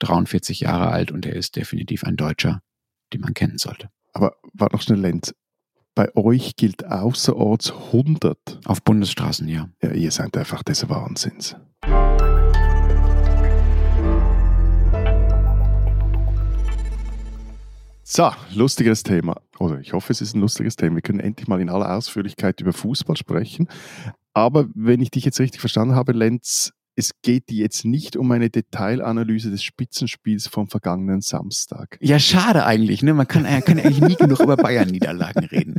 [0.00, 2.62] 43 Jahre alt und er ist definitiv ein Deutscher,
[3.14, 3.88] den man kennen sollte.
[4.12, 5.34] Aber war noch schnell, Lenz.
[5.96, 8.60] Bei euch gilt außerorts 100.
[8.66, 9.70] Auf Bundesstraßen, ja.
[9.82, 11.56] Ja, ihr seid einfach des Wahnsinns.
[18.04, 19.40] So, lustiges Thema.
[19.58, 20.96] Oder ich hoffe, es ist ein lustiges Thema.
[20.96, 23.66] Wir können endlich mal in aller Ausführlichkeit über Fußball sprechen.
[24.34, 28.48] Aber wenn ich dich jetzt richtig verstanden habe, Lenz, es geht jetzt nicht um eine
[28.48, 31.98] Detailanalyse des Spitzenspiels vom vergangenen Samstag.
[32.00, 33.02] Ja, schade eigentlich.
[33.02, 33.12] Ne?
[33.12, 35.76] Man kann, äh, kann eigentlich nie genug über Bayern-Niederlagen reden.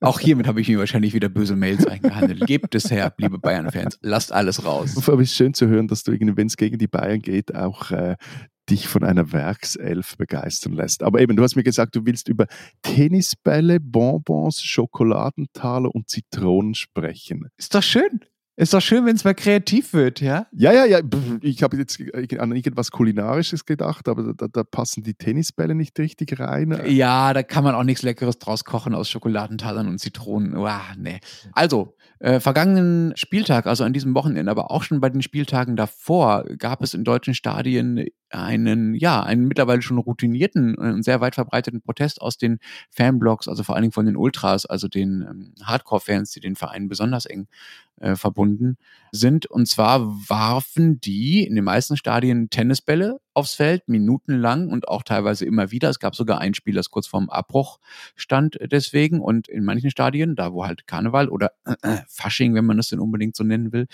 [0.00, 2.46] Auch hiermit habe ich mir wahrscheinlich wieder böse Mails eingehandelt.
[2.46, 3.98] Gebt es her, liebe Bayern-Fans.
[4.02, 4.94] Lasst alles raus.
[5.08, 7.90] Aber es ist schön zu hören, dass du, wenn es gegen die Bayern geht, auch
[7.90, 8.16] äh,
[8.68, 11.02] dich von einer Werkself begeistern lässt.
[11.02, 12.46] Aber eben, du hast mir gesagt, du willst über
[12.82, 17.48] Tennisbälle, Bonbons, Schokoladentaler und Zitronen sprechen.
[17.56, 18.20] Ist doch schön.
[18.56, 20.46] Ist doch schön, wenn es mal kreativ wird, ja?
[20.52, 21.00] Ja, ja, ja.
[21.40, 22.00] Ich habe jetzt
[22.38, 26.80] an irgendwas Kulinarisches gedacht, aber da, da, passen die Tennisbälle nicht richtig rein.
[26.86, 30.56] Ja, da kann man auch nichts Leckeres draus kochen aus Schokoladentalern und Zitronen.
[30.56, 31.18] Uah, nee.
[31.52, 36.44] Also, äh, vergangenen Spieltag, also an diesem Wochenende, aber auch schon bei den Spieltagen davor,
[36.58, 41.80] gab es in deutschen Stadien einen, ja, einen mittlerweile schon routinierten und sehr weit verbreiteten
[41.82, 42.58] Protest aus den
[42.90, 46.88] Fanblogs, also vor allen Dingen von den Ultras, also den ähm, Hardcore-Fans, die den Verein
[46.88, 47.48] besonders eng
[48.00, 48.43] äh, verbunden
[49.12, 49.46] sind.
[49.46, 55.44] Und zwar warfen die in den meisten Stadien Tennisbälle aufs Feld, minutenlang und auch teilweise
[55.44, 55.90] immer wieder.
[55.90, 57.78] Es gab sogar ein Spiel, das kurz vorm Abbruch
[58.16, 59.20] stand deswegen.
[59.20, 62.88] Und in manchen Stadien, da wo halt Karneval oder äh, äh, Fasching, wenn man das
[62.88, 63.86] denn unbedingt so nennen will,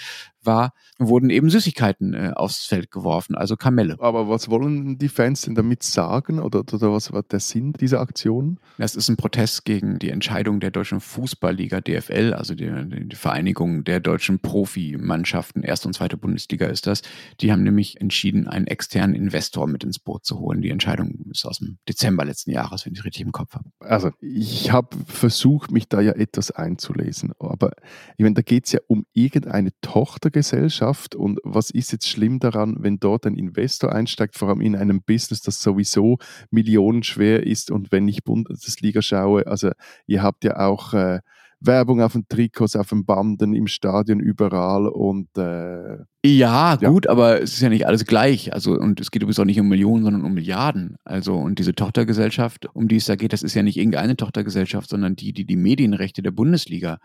[0.42, 3.96] war, wurden eben Süßigkeiten äh, aufs Feld geworfen, also Kamelle.
[4.00, 8.00] Aber was wollen die Fans denn damit sagen oder, oder was war der Sinn dieser
[8.00, 8.58] Aktion?
[8.78, 13.84] Das ist ein Protest gegen die Entscheidung der deutschen Fußballliga DFL, also die, die Vereinigung
[13.84, 17.02] der deutschen Profimannschaften, erste und zweite Bundesliga ist das.
[17.40, 20.60] Die haben nämlich entschieden, einen externen Investor mit ins Boot zu holen.
[20.60, 23.70] Die Entscheidung ist aus dem Dezember letzten Jahres, wenn ich richtig im Kopf habe.
[23.78, 27.70] Also ich habe versucht, mich da ja etwas einzulesen, aber
[28.16, 32.78] ich meine, da geht es ja um irgendeine Tochtergesellschaft und was ist jetzt schlimm daran,
[32.80, 36.18] wenn dort ein Investor einsteigt, vor allem in einem Business, das sowieso
[36.50, 39.70] millionenschwer ist und wenn ich Bundesliga schaue, also
[40.06, 41.20] ihr habt ja auch äh,
[41.60, 47.10] Werbung auf den Trikots, auf den Banden, im Stadion überall und äh, ja, gut, ja.
[47.12, 48.52] aber es ist ja nicht alles gleich.
[48.52, 50.96] Also, und es geht übrigens auch nicht um Millionen, sondern um Milliarden.
[51.02, 54.90] Also, und diese Tochtergesellschaft, um die es da geht, das ist ja nicht irgendeine Tochtergesellschaft,
[54.90, 56.98] sondern die, die die Medienrechte der Bundesliga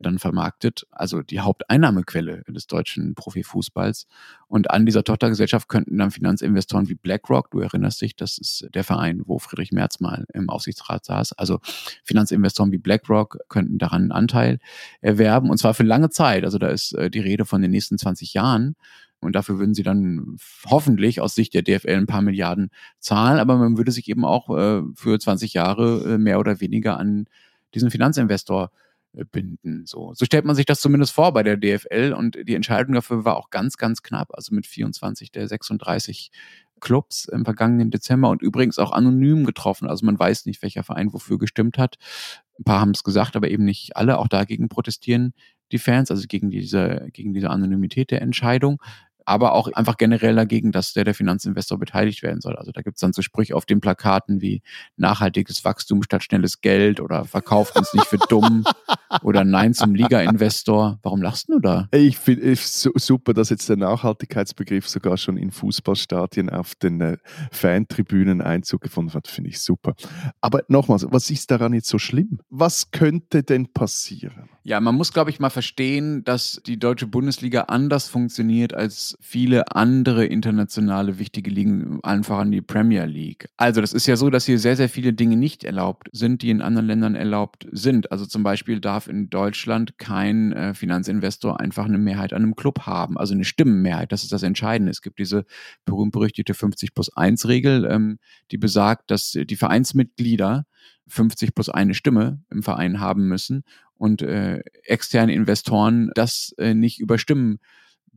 [0.00, 0.84] dann vermarktet.
[0.90, 4.08] Also die Haupteinnahmequelle des deutschen Profifußballs.
[4.48, 8.84] Und an dieser Tochtergesellschaft könnten dann Finanzinvestoren wie BlackRock, du erinnerst dich, das ist der
[8.84, 11.32] Verein, wo Friedrich Merz mal im Aufsichtsrat saß.
[11.34, 11.60] Also
[12.04, 14.58] Finanzinvestoren wie BlackRock könnten daran einen Anteil
[15.00, 16.44] erwerben und zwar für lange Zeit.
[16.44, 18.55] Also da ist äh, die Rede von den nächsten 20 Jahren.
[18.56, 18.76] Jahren.
[19.20, 23.38] Und dafür würden sie dann hoffentlich aus Sicht der DFL ein paar Milliarden zahlen.
[23.38, 27.26] Aber man würde sich eben auch äh, für 20 Jahre äh, mehr oder weniger an
[27.74, 28.70] diesen Finanzinvestor
[29.14, 29.84] äh, binden.
[29.86, 30.12] So.
[30.14, 32.14] so stellt man sich das zumindest vor bei der DFL.
[32.16, 34.28] Und die Entscheidung dafür war auch ganz, ganz knapp.
[34.34, 36.30] Also mit 24 der 36
[36.78, 39.88] Clubs im vergangenen Dezember und übrigens auch anonym getroffen.
[39.88, 41.96] Also man weiß nicht, welcher Verein wofür gestimmt hat.
[42.58, 44.18] Ein paar haben es gesagt, aber eben nicht alle.
[44.18, 45.32] Auch dagegen protestieren
[45.72, 48.80] die Fans, also gegen diese, gegen diese Anonymität der Entscheidung
[49.26, 52.56] aber auch einfach generell dagegen, dass der, der Finanzinvestor beteiligt werden soll.
[52.56, 54.62] Also da gibt es dann so Sprüche auf den Plakaten wie
[54.96, 58.64] nachhaltiges Wachstum statt schnelles Geld oder verkauft uns nicht für dumm
[59.22, 61.00] oder Nein zum Liga-Investor.
[61.02, 61.88] Warum lachst du da?
[61.92, 67.16] Ich finde es super, dass jetzt der Nachhaltigkeitsbegriff sogar schon in Fußballstadien auf den äh,
[67.50, 69.26] Fantribünen Einzug gefunden hat.
[69.26, 69.94] Finde ich super.
[70.40, 72.38] Aber nochmals, was ist daran jetzt so schlimm?
[72.48, 74.48] Was könnte denn passieren?
[74.62, 79.72] Ja, man muss, glaube ich, mal verstehen, dass die deutsche Bundesliga anders funktioniert als viele
[79.74, 83.48] andere internationale wichtige Ligen, einfach an die Premier League.
[83.56, 86.50] Also das ist ja so, dass hier sehr, sehr viele Dinge nicht erlaubt sind, die
[86.50, 88.12] in anderen Ländern erlaubt sind.
[88.12, 92.80] Also zum Beispiel darf in Deutschland kein äh, Finanzinvestor einfach eine Mehrheit an einem Club
[92.80, 94.12] haben, also eine Stimmenmehrheit.
[94.12, 94.90] Das ist das Entscheidende.
[94.90, 95.44] Es gibt diese
[95.84, 98.18] berühmt-berüchtigte 50 plus 1 Regel, ähm,
[98.50, 100.66] die besagt, dass die Vereinsmitglieder
[101.08, 103.62] 50 plus eine Stimme im Verein haben müssen
[103.94, 107.58] und äh, externe Investoren das äh, nicht überstimmen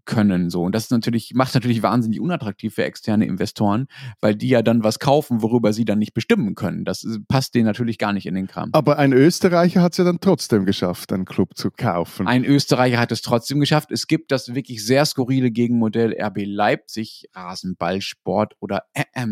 [0.09, 0.49] können.
[0.49, 0.63] So.
[0.63, 3.87] Und das ist natürlich, macht natürlich wahnsinnig unattraktiv für externe Investoren,
[4.19, 6.83] weil die ja dann was kaufen, worüber sie dann nicht bestimmen können.
[6.83, 8.71] Das passt denen natürlich gar nicht in den Kram.
[8.73, 12.27] Aber ein Österreicher hat es ja dann trotzdem geschafft, einen Club zu kaufen.
[12.27, 13.91] Ein Österreicher hat es trotzdem geschafft.
[13.91, 19.27] Es gibt das wirklich sehr skurrile Gegenmodell RB Leipzig, Rasenballsport oder äh, äh,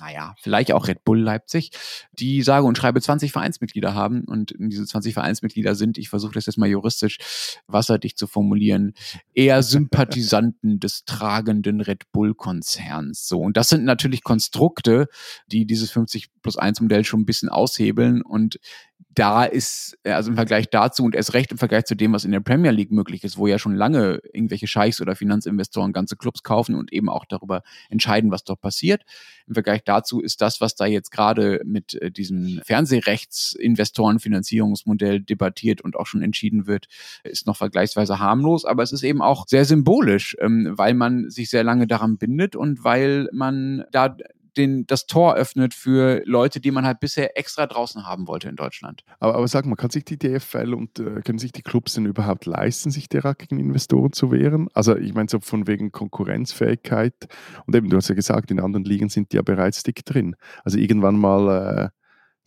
[0.00, 1.70] naja, vielleicht auch Red Bull Leipzig,
[2.12, 6.46] die sage und schreibe 20 Vereinsmitglieder haben und diese 20 Vereinsmitglieder sind, ich versuche das
[6.46, 7.18] jetzt mal juristisch
[7.66, 8.94] wasserdicht zu formulieren,
[9.34, 13.28] eher Sympathisanten des tragenden Red Bull Konzerns.
[13.28, 13.40] So.
[13.40, 15.06] Und das sind natürlich Konstrukte,
[15.46, 18.58] die dieses 50 plus 1 Modell schon ein bisschen aushebeln und
[19.08, 22.24] da ist, äh, also im Vergleich dazu und erst recht im Vergleich zu dem, was
[22.24, 26.16] in der Premier League möglich ist, wo ja schon lange irgendwelche Scheichs oder Finanzinvestoren ganze
[26.16, 29.02] Clubs kaufen und eben auch darüber entscheiden, was dort passiert.
[29.46, 35.96] Im Vergleich dazu ist das, was da jetzt gerade mit äh, diesem Fernsehrechtsinvestorenfinanzierungsmodell debattiert und
[35.96, 36.86] auch schon entschieden wird,
[37.24, 41.50] ist noch vergleichsweise harmlos, aber es ist eben auch sehr symbolisch, ähm, weil man sich
[41.50, 44.16] sehr lange daran bindet und weil man da
[44.56, 48.56] den, das Tor öffnet für Leute, die man halt bisher extra draußen haben wollte in
[48.56, 49.02] Deutschland.
[49.18, 52.06] Aber, aber sag mal, kann sich die DFL und äh, können sich die Clubs denn
[52.06, 54.68] überhaupt leisten, sich derart gegen Investoren zu wehren?
[54.74, 57.14] Also ich meine so von wegen Konkurrenzfähigkeit
[57.66, 60.36] und eben, du hast ja gesagt, in anderen Ligen sind die ja bereits dick drin.
[60.64, 61.90] Also irgendwann mal...
[61.92, 62.00] Äh,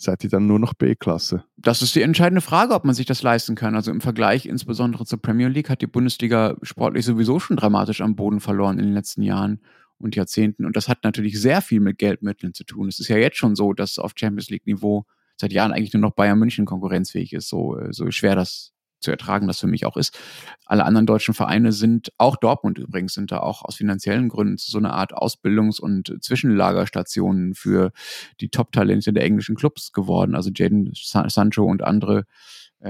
[0.04, 1.46] seid ihr dann nur noch B-Klasse?
[1.58, 3.76] Das ist die entscheidende Frage, ob man sich das leisten kann.
[3.76, 8.16] Also im Vergleich insbesondere zur Premier League hat die Bundesliga sportlich sowieso schon dramatisch am
[8.16, 9.62] Boden verloren in den letzten Jahren
[10.04, 10.66] und Jahrzehnten.
[10.66, 12.88] Und das hat natürlich sehr viel mit Geldmitteln zu tun.
[12.88, 15.06] Es ist ja jetzt schon so, dass auf Champions League-Niveau
[15.38, 18.74] seit Jahren eigentlich nur noch Bayern München konkurrenzfähig ist, so, äh, so schwer das
[19.04, 20.18] zu ertragen das für mich auch ist.
[20.66, 24.78] Alle anderen deutschen Vereine sind, auch Dortmund übrigens, sind da auch aus finanziellen Gründen so
[24.78, 27.92] eine Art Ausbildungs- und Zwischenlagerstationen für
[28.40, 30.36] die Top-Talente der englischen Clubs geworden.
[30.36, 32.26] Also Jaden Sancho und andere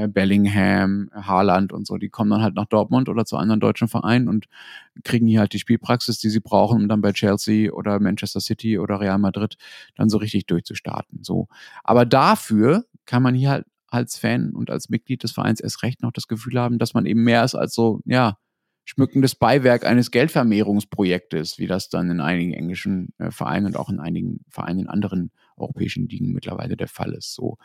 [0.08, 4.28] Bellingham, Haaland und so, die kommen dann halt nach Dortmund oder zu anderen deutschen Vereinen
[4.28, 4.48] und
[5.04, 8.80] kriegen hier halt die Spielpraxis, die sie brauchen, um dann bei Chelsea oder Manchester City
[8.80, 9.56] oder Real Madrid
[9.96, 11.24] dann so richtig durchzustarten.
[11.24, 11.48] So.
[11.84, 16.02] Aber dafür kann man hier halt als Fan und als Mitglied des Vereins erst recht
[16.02, 18.38] noch das Gefühl haben, dass man eben mehr ist als so, ja,
[18.86, 24.00] schmückendes Beiwerk eines Geldvermehrungsprojektes, wie das dann in einigen englischen äh, Vereinen und auch in
[24.00, 27.34] einigen Vereinen in anderen europäischen Ligen mittlerweile der Fall ist.
[27.34, 27.58] So.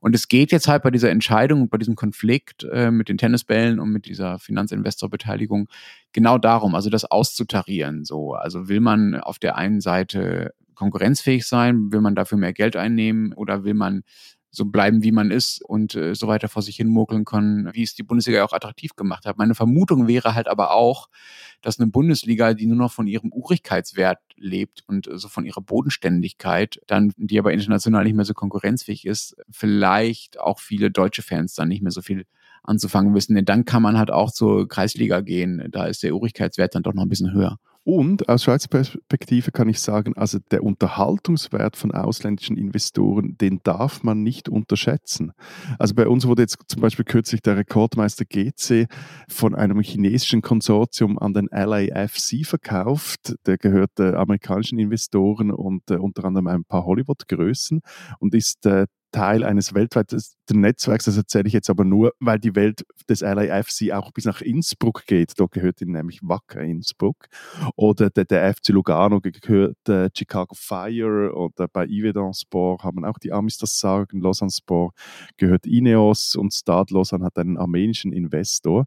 [0.00, 3.18] Und es geht jetzt halt bei dieser Entscheidung und bei diesem Konflikt äh, mit den
[3.18, 5.68] Tennisbällen und mit dieser Finanzinvestorbeteiligung
[6.12, 8.04] genau darum, also das auszutarieren.
[8.04, 8.34] So.
[8.34, 13.32] Also will man auf der einen Seite konkurrenzfähig sein, will man dafür mehr Geld einnehmen
[13.32, 14.02] oder will man
[14.56, 17.82] so bleiben, wie man ist und äh, so weiter vor sich hin murkeln können, wie
[17.82, 19.36] es die Bundesliga auch attraktiv gemacht hat.
[19.36, 21.08] Meine Vermutung wäre halt aber auch,
[21.60, 25.60] dass eine Bundesliga, die nur noch von ihrem Urigkeitswert lebt und äh, so von ihrer
[25.60, 31.54] Bodenständigkeit, dann, die aber international nicht mehr so konkurrenzfähig ist, vielleicht auch viele deutsche Fans
[31.54, 32.24] dann nicht mehr so viel
[32.62, 33.34] anzufangen wissen.
[33.34, 35.68] Denn dann kann man halt auch zur Kreisliga gehen.
[35.70, 37.58] Da ist der Urigkeitswert dann doch noch ein bisschen höher.
[37.86, 44.02] Und aus Schweizer Perspektive kann ich sagen, also der Unterhaltungswert von ausländischen Investoren, den darf
[44.02, 45.30] man nicht unterschätzen.
[45.78, 48.88] Also bei uns wurde jetzt zum Beispiel kürzlich der Rekordmeister GC
[49.28, 53.36] von einem chinesischen Konsortium an den LAFC verkauft.
[53.46, 57.82] Der gehört äh, amerikanischen Investoren und äh, unter anderem ein paar Hollywood-Größen
[58.18, 60.20] und ist äh, Teil eines weltweiten
[60.52, 61.06] Netzwerks.
[61.06, 65.06] Das erzähle ich jetzt aber nur, weil die Welt des LAFC auch bis nach Innsbruck
[65.06, 65.32] geht.
[65.36, 67.26] Dort gehört ihnen nämlich Wacker Innsbruck.
[67.76, 71.32] Oder der, der FC Lugano gehört äh, Chicago Fire.
[71.34, 74.20] Oder bei Ivedan Sport haben auch die Amis das Sagen.
[74.20, 74.94] Lausanne Sport
[75.36, 78.84] gehört Ineos und Stade Lausanne hat einen armenischen Investor.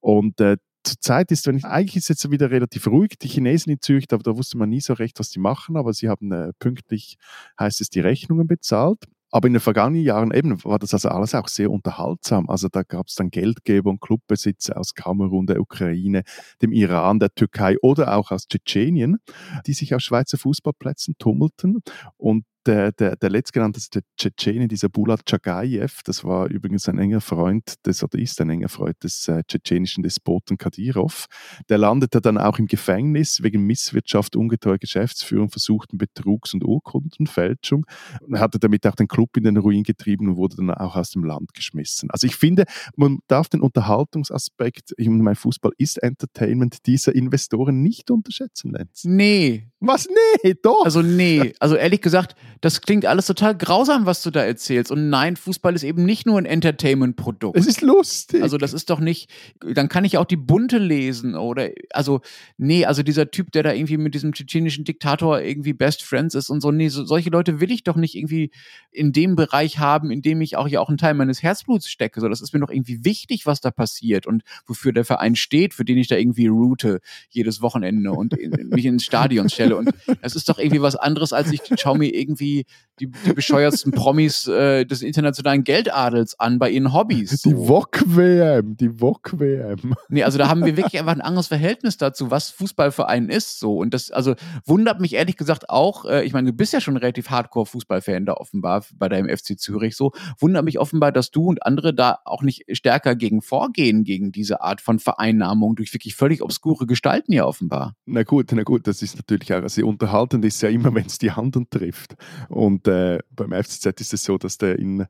[0.00, 3.80] Und äh, Zurzeit ist, wenn ich, eigentlich ist jetzt wieder relativ ruhig, die Chinesen in
[3.80, 6.52] Zürich, da, da wusste man nie so recht, was die machen, aber sie haben äh,
[6.60, 7.16] pünktlich,
[7.58, 9.04] heißt es, die Rechnungen bezahlt.
[9.30, 12.48] Aber in den vergangenen Jahren eben war das also alles auch sehr unterhaltsam.
[12.48, 16.22] Also da gab es dann Geldgeber und Clubbesitzer aus Kamerun, der Ukraine,
[16.62, 19.18] dem Iran, der Türkei oder auch aus Tschetschenien,
[19.66, 21.82] die sich auf Schweizer Fußballplätzen tummelten
[22.16, 23.80] und der, der, der letztgenannte
[24.16, 28.68] Tschetschene, dieser Bulat Chagayev, das war übrigens ein enger Freund des, oder ist ein enger
[28.68, 31.26] Freund des äh, tschetschenischen Despoten Kadyrov.
[31.68, 37.86] Der landete dann auch im Gefängnis wegen Misswirtschaft, ungetreuer Geschäftsführung, versuchten Betrugs- und Urkundenfälschung.
[38.34, 41.24] Hatte damit auch den Club in den Ruin getrieben und wurde dann auch aus dem
[41.24, 42.10] Land geschmissen.
[42.10, 42.64] Also ich finde,
[42.96, 49.04] man darf den Unterhaltungsaspekt, ich meine, Fußball ist Entertainment, dieser Investoren nicht unterschätzen, Lenz.
[49.04, 50.08] Nee, Was?
[50.42, 50.84] Nee, doch.
[50.84, 54.90] Also nee, also ehrlich gesagt, das klingt alles total grausam, was du da erzählst.
[54.90, 57.56] Und nein, Fußball ist eben nicht nur ein Entertainment-Produkt.
[57.56, 58.42] Es ist lustig.
[58.42, 59.30] Also das ist doch nicht,
[59.60, 62.20] dann kann ich auch die Bunte lesen oder, also
[62.56, 66.50] nee, also dieser Typ, der da irgendwie mit diesem tschetschenischen Diktator irgendwie Best Friends ist
[66.50, 68.50] und so, nee, so, solche Leute will ich doch nicht irgendwie
[68.90, 72.20] in dem Bereich haben, in dem ich auch ja auch einen Teil meines Herzbluts stecke.
[72.20, 75.74] So, das ist mir doch irgendwie wichtig, was da passiert und wofür der Verein steht,
[75.74, 79.75] für den ich da irgendwie route jedes Wochenende und in, mich ins Stadion stelle.
[79.76, 82.66] Und es ist doch irgendwie was anderes, als ich schaue mir irgendwie
[83.00, 87.42] die, die bescheuertsten Promis äh, des internationalen Geldadels an bei ihren Hobbys.
[87.42, 87.50] So.
[87.50, 89.94] Die VOG-WM, die VOG-WM.
[90.08, 93.58] Nee, also da haben wir wirklich einfach ein anderes Verhältnis dazu, was Fußballverein ist.
[93.58, 93.76] So.
[93.76, 96.96] Und das, also wundert mich ehrlich gesagt auch, äh, ich meine, du bist ja schon
[96.96, 101.64] relativ Hardcore-Fußballfan da offenbar bei deinem FC Zürich so, wundert mich offenbar, dass du und
[101.64, 106.42] andere da auch nicht stärker gegen vorgehen, gegen diese Art von Vereinnahmung durch wirklich völlig
[106.42, 107.94] obskure Gestalten ja offenbar.
[108.06, 111.18] Na gut, na gut, das ist natürlich auch sehr unterhaltend, ist ja immer, wenn es
[111.18, 112.14] die Hand trifft.
[112.48, 115.06] Und äh, beim FCZ ist es so, dass der in,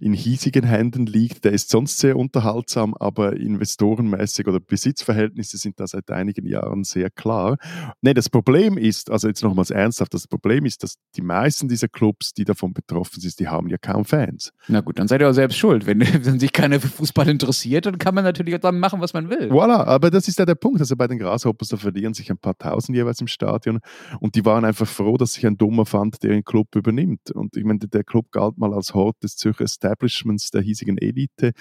[0.00, 1.44] in hiesigen Händen liegt.
[1.44, 7.10] Der ist sonst sehr unterhaltsam, aber investorenmäßig oder Besitzverhältnisse sind da seit einigen Jahren sehr
[7.10, 7.56] klar.
[8.00, 11.88] Nee, das Problem ist, also jetzt nochmals ernsthaft, das Problem ist, dass die meisten dieser
[11.88, 14.52] Clubs, die davon betroffen sind, die haben ja kaum Fans.
[14.68, 15.86] Na gut, dann seid ihr auch selbst schuld.
[15.86, 19.12] Wenn, wenn sich keiner für Fußball interessiert, dann kann man natürlich auch dann machen, was
[19.12, 19.50] man will.
[19.50, 20.80] Voilà, aber das ist ja der Punkt.
[20.80, 23.80] Also bei den Grasshoppers, da verlieren sich ein paar Tausend jeweils im Stadion
[24.20, 27.30] und die waren einfach froh, dass sich ein Dummer fand, der den Club übernimmt.
[27.32, 31.52] Und ich meine, der Club galt mal als Hort des Zürcher Establishments der hiesigen Elite,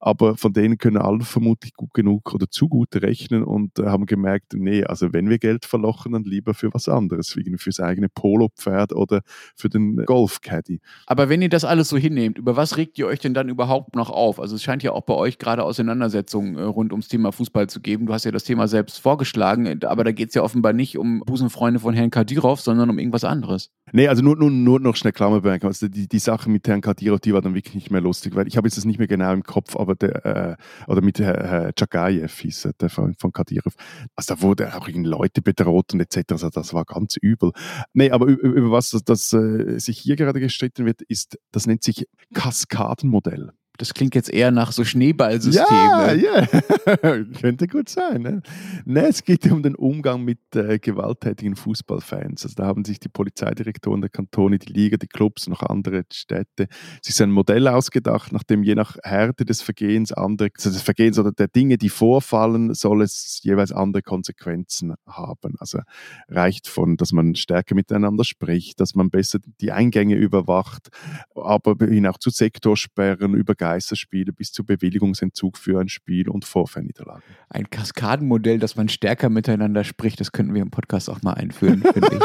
[0.00, 4.06] aber von denen können alle vermutlich gut genug oder zu gut rechnen und äh, haben
[4.06, 8.08] gemerkt, nee, also wenn wir Geld verlochen, dann lieber für was anderes, wie fürs eigene
[8.08, 9.22] Polopferd oder
[9.54, 10.80] für den Golfcaddy.
[11.06, 13.96] Aber wenn ihr das alles so hinnehmt, über was regt ihr euch denn dann überhaupt
[13.96, 14.40] noch auf?
[14.40, 17.80] Also es scheint ja auch bei euch gerade Auseinandersetzungen äh, rund ums Thema Fußball zu
[17.80, 18.06] geben.
[18.06, 21.20] Du hast ja das Thema selbst vorgeschlagen, aber da geht es ja offenbar nicht um
[21.20, 23.70] Busenfreunde von Herrn Kadirov, sondern um irgendwas anderes.
[23.92, 25.68] Nee, also nur, nur, nur noch schnell Klammerbemerkung.
[25.68, 28.48] Also die, die Sache mit Herrn Kadirov, die war dann wirklich nicht mehr lustig, weil
[28.48, 30.56] ich habe jetzt das nicht mehr genau im Kopf, aber der, äh,
[30.90, 33.74] oder mit Herr, Herr Chagayev hieß der von, von Kadirov.
[34.16, 36.32] Also da wurde auch irgendwie Leute bedroht und etc.
[36.32, 37.52] Also das war ganz übel.
[37.92, 41.66] Nee, aber über, über was das, das äh, sich hier gerade gestritten wird, ist, das
[41.66, 43.52] nennt sich Kaskadenmodell.
[43.76, 45.66] Das klingt jetzt eher nach so Schneeballsysteme.
[45.68, 47.24] Ja, ja.
[47.40, 48.22] könnte gut sein.
[48.22, 48.42] Ne?
[48.84, 52.44] Ne, es geht um den Umgang mit äh, gewalttätigen Fußballfans.
[52.44, 56.68] Also da haben sich die Polizeidirektoren der Kantone, die Liga, die Clubs, noch andere Städte
[57.02, 61.32] sich ein Modell ausgedacht, nachdem je nach Härte des Vergehens andere, also des Vergehens oder
[61.32, 65.54] der Dinge, die vorfallen, soll es jeweils andere Konsequenzen haben.
[65.58, 65.80] Also
[66.28, 70.88] reicht von, dass man stärker miteinander spricht, dass man besser die Eingänge überwacht,
[71.34, 77.22] aber hin auch zu Sektorsperren, über Geisterspiele bis zu Bewilligungsentzug für ein Spiel und Vorfernniederlagen.
[77.48, 81.82] Ein Kaskadenmodell, dass man stärker miteinander spricht, das könnten wir im Podcast auch mal einführen,
[81.82, 82.20] finde ich.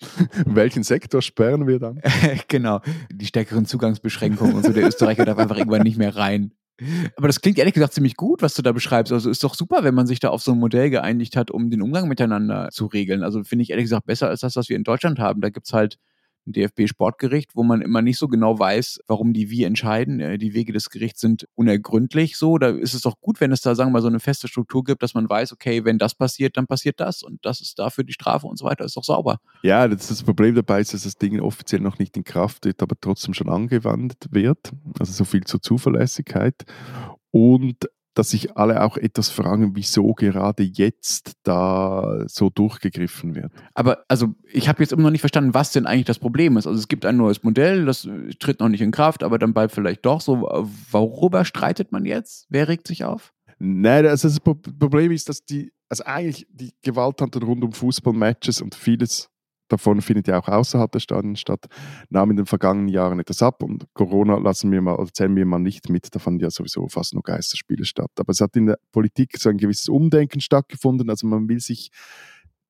[0.46, 2.00] Welchen Sektor sperren wir dann?
[2.48, 2.80] genau,
[3.10, 4.72] die stärkeren Zugangsbeschränkungen und so.
[4.72, 6.52] Der Österreicher darf einfach irgendwann nicht mehr rein.
[7.16, 9.12] Aber das klingt ehrlich gesagt ziemlich gut, was du da beschreibst.
[9.12, 11.68] Also ist doch super, wenn man sich da auf so ein Modell geeinigt hat, um
[11.68, 13.22] den Umgang miteinander zu regeln.
[13.22, 15.42] Also finde ich ehrlich gesagt besser als das, was wir in Deutschland haben.
[15.42, 15.98] Da gibt es halt
[16.52, 20.20] DFB-Sportgericht, wo man immer nicht so genau weiß, warum die wie entscheiden.
[20.20, 22.58] Äh, die Wege des Gerichts sind unergründlich so.
[22.58, 24.84] Da ist es doch gut, wenn es da, sagen wir mal, so eine feste Struktur
[24.84, 28.04] gibt, dass man weiß, okay, wenn das passiert, dann passiert das und das ist dafür
[28.04, 28.84] die Strafe und so weiter.
[28.84, 29.38] Ist doch sauber.
[29.62, 32.82] Ja, das, das Problem dabei ist, dass das Ding offiziell noch nicht in Kraft tritt,
[32.82, 34.72] aber trotzdem schon angewandt wird.
[34.98, 36.64] Also so viel zur Zuverlässigkeit.
[37.30, 43.52] Und dass sich alle auch etwas fragen, wieso gerade jetzt da so durchgegriffen wird.
[43.74, 46.66] Aber also ich habe jetzt immer noch nicht verstanden, was denn eigentlich das Problem ist.
[46.66, 48.08] Also es gibt ein neues Modell, das
[48.38, 50.42] tritt noch nicht in Kraft, aber dann bleibt vielleicht doch so.
[50.90, 52.46] Worüber streitet man jetzt?
[52.48, 53.32] Wer regt sich auf?
[53.58, 58.74] Nein, also das Problem ist, dass die, also eigentlich die Gewalttaten rund um Fußballmatches und
[58.74, 59.30] vieles
[59.68, 61.66] davon findet ja auch außerhalb der Stadien statt,
[62.10, 65.58] nahm in den vergangenen Jahren etwas ab und Corona lassen wir mal, zählen wir mal
[65.58, 68.10] nicht mit, da fanden ja sowieso fast nur Geisterspiele statt.
[68.18, 71.90] Aber es hat in der Politik so ein gewisses Umdenken stattgefunden, also man will sich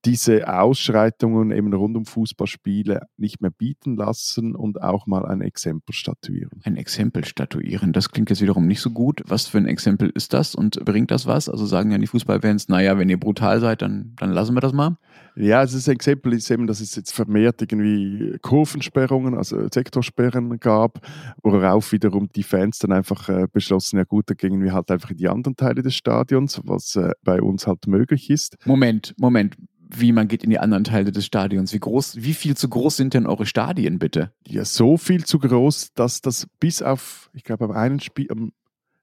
[0.04, 5.94] diese Ausschreitungen eben rund um Fußballspiele nicht mehr bieten lassen und auch mal ein Exempel
[5.94, 6.60] statuieren.
[6.64, 9.22] Ein Exempel statuieren, das klingt jetzt wiederum nicht so gut.
[9.26, 11.48] Was für ein Exempel ist das und bringt das was?
[11.48, 14.72] Also sagen ja die Fußballfans, naja, wenn ihr brutal seid, dann, dann lassen wir das
[14.72, 14.96] mal.
[15.36, 21.00] Ja, also das Exempel ist eben, dass es jetzt vermehrt irgendwie Kurvensperrungen, also Sektorsperren gab,
[21.42, 25.10] worauf wiederum die Fans dann einfach äh, beschlossen, ja gut, da gingen wir halt einfach
[25.10, 28.56] in die anderen Teile des Stadions, was äh, bei uns halt möglich ist.
[28.64, 29.56] Moment, Moment
[30.00, 31.72] wie man geht in die anderen Teile des Stadions.
[31.72, 34.32] Wie groß, wie viel zu groß sind denn eure Stadien bitte?
[34.46, 38.52] Ja, so viel zu groß, dass das bis auf, ich glaube, am einen Spiel, am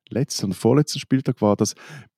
[0.10, 1.76] letzten vorletzten Spieltag war das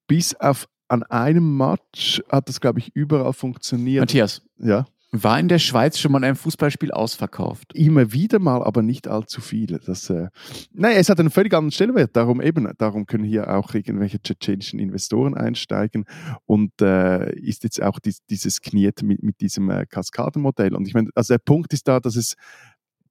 [0.08, 4.02] bis auf an einem Match hat das, glaube ich, überall funktioniert.
[4.02, 4.42] Matthias.
[4.58, 4.86] Ja.
[5.16, 7.72] War in der Schweiz schon mal ein Fußballspiel ausverkauft?
[7.76, 9.78] Immer wieder mal, aber nicht allzu viele.
[9.78, 10.30] Das, äh,
[10.72, 12.16] nein, es hat einen völlig anderen Stellenwert.
[12.16, 16.06] Darum eben, darum können hier auch irgendwelche tschetschenischen Investoren einsteigen
[16.48, 20.74] und äh, ist jetzt auch dies, dieses Kniet mit, mit diesem äh, Kaskadenmodell.
[20.74, 22.34] Und ich meine, also der Punkt ist da, dass es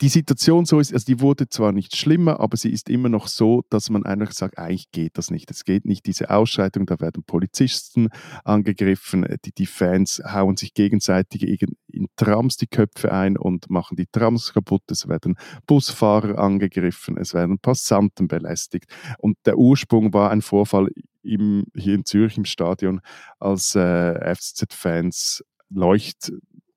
[0.02, 3.28] die Situation so ist, also die wurde zwar nicht schlimmer, aber sie ist immer noch
[3.28, 5.48] so, dass man einfach sagt, eigentlich geht das nicht.
[5.52, 8.08] Es geht nicht, diese Ausschreitung, da werden Polizisten
[8.44, 14.06] angegriffen, die, die Fans hauen sich gegenseitig in Trams die Köpfe ein und machen die
[14.10, 15.36] Trams kaputt, es werden
[15.68, 18.86] Busfahrer angegriffen, es werden Passanten belästigt.
[19.18, 20.88] Und der Ursprung war ein Vorfall
[21.22, 23.00] im, hier in Zürich im Stadion,
[23.38, 26.32] als äh, FCZ-Fans Leucht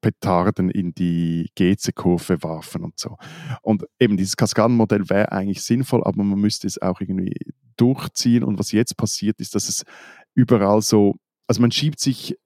[0.05, 3.17] Petarden in die GC-Kurve warfen und so.
[3.63, 7.33] Und eben dieses Kaskadenmodell wäre eigentlich sinnvoll, aber man müsste es auch irgendwie
[7.75, 8.43] durchziehen.
[8.43, 9.83] Und was jetzt passiert, ist, dass es
[10.35, 11.15] überall so,
[11.47, 12.37] also man schiebt sich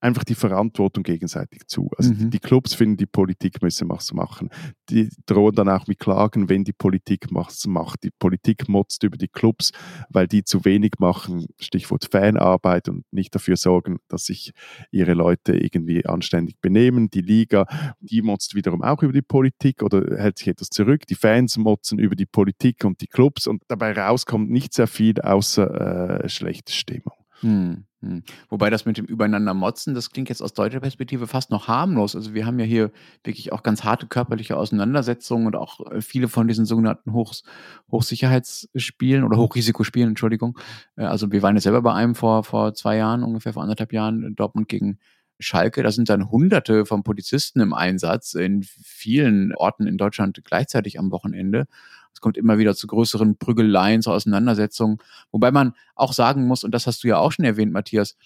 [0.00, 1.90] einfach die Verantwortung gegenseitig zu.
[1.96, 2.30] Also mhm.
[2.30, 4.50] die Clubs finden, die Politik müsse was machen.
[4.90, 8.04] Die drohen dann auch mit Klagen, wenn die Politik was macht.
[8.04, 9.72] Die Politik motzt über die Clubs,
[10.10, 14.52] weil die zu wenig machen, Stichwort Fanarbeit und nicht dafür sorgen, dass sich
[14.90, 17.10] ihre Leute irgendwie anständig benehmen.
[17.10, 17.66] Die Liga,
[18.00, 21.06] die motzt wiederum auch über die Politik oder hält sich etwas zurück.
[21.06, 25.20] Die Fans motzen über die Politik und die Clubs und dabei rauskommt nicht sehr viel
[25.20, 27.25] außer äh, schlechte Stimmung.
[27.40, 27.84] Hm.
[28.00, 28.22] Hm.
[28.48, 32.14] Wobei das mit dem Übereinander motzen, das klingt jetzt aus deutscher Perspektive fast noch harmlos.
[32.14, 32.90] Also wir haben ja hier
[33.24, 37.42] wirklich auch ganz harte körperliche Auseinandersetzungen und auch äh, viele von diesen sogenannten Hochs
[37.90, 40.58] Hochsicherheitsspielen oder Hochrisikospielen, Entschuldigung.
[40.96, 43.92] Äh, also wir waren ja selber bei einem vor, vor zwei Jahren, ungefähr vor anderthalb
[43.92, 44.98] Jahren, Dortmund gegen
[45.38, 45.82] Schalke.
[45.82, 51.10] Da sind dann hunderte von Polizisten im Einsatz in vielen Orten in Deutschland gleichzeitig am
[51.10, 51.66] Wochenende.
[52.16, 54.96] Es kommt immer wieder zu größeren Prügeleien, zu Auseinandersetzungen.
[55.32, 58.16] Wobei man auch sagen muss, und das hast du ja auch schon erwähnt, Matthias,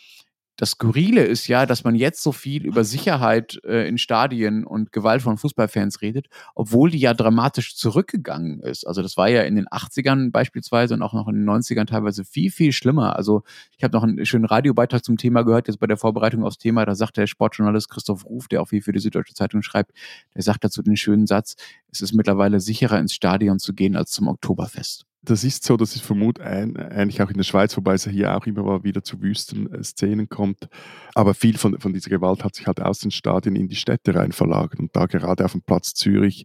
[0.61, 4.93] das Skurrile ist ja, dass man jetzt so viel über Sicherheit äh, in Stadien und
[4.93, 8.87] Gewalt von Fußballfans redet, obwohl die ja dramatisch zurückgegangen ist.
[8.87, 12.27] Also das war ja in den 80ern beispielsweise und auch noch in den 90ern teilweise
[12.27, 13.17] viel, viel schlimmer.
[13.17, 13.43] Also
[13.79, 16.85] ich habe noch einen schönen Radiobeitrag zum Thema gehört, jetzt bei der Vorbereitung aufs Thema,
[16.85, 19.93] da sagt der Sportjournalist Christoph Ruf, der auch viel für die Süddeutsche Zeitung schreibt,
[20.35, 21.57] der sagt dazu den schönen Satz,
[21.91, 25.07] es ist mittlerweile sicherer ins Stadion zu gehen als zum Oktoberfest.
[25.23, 28.47] Das ist so, dass ich vermute, eigentlich auch in der Schweiz, wobei es hier auch
[28.47, 30.69] immer mal wieder zu Wüstenszenen kommt.
[31.15, 34.15] Aber viel von, von dieser Gewalt hat sich halt aus den Stadien in die Städte
[34.15, 34.81] rein verlagert.
[34.81, 36.45] Und da gerade auf dem Platz Zürich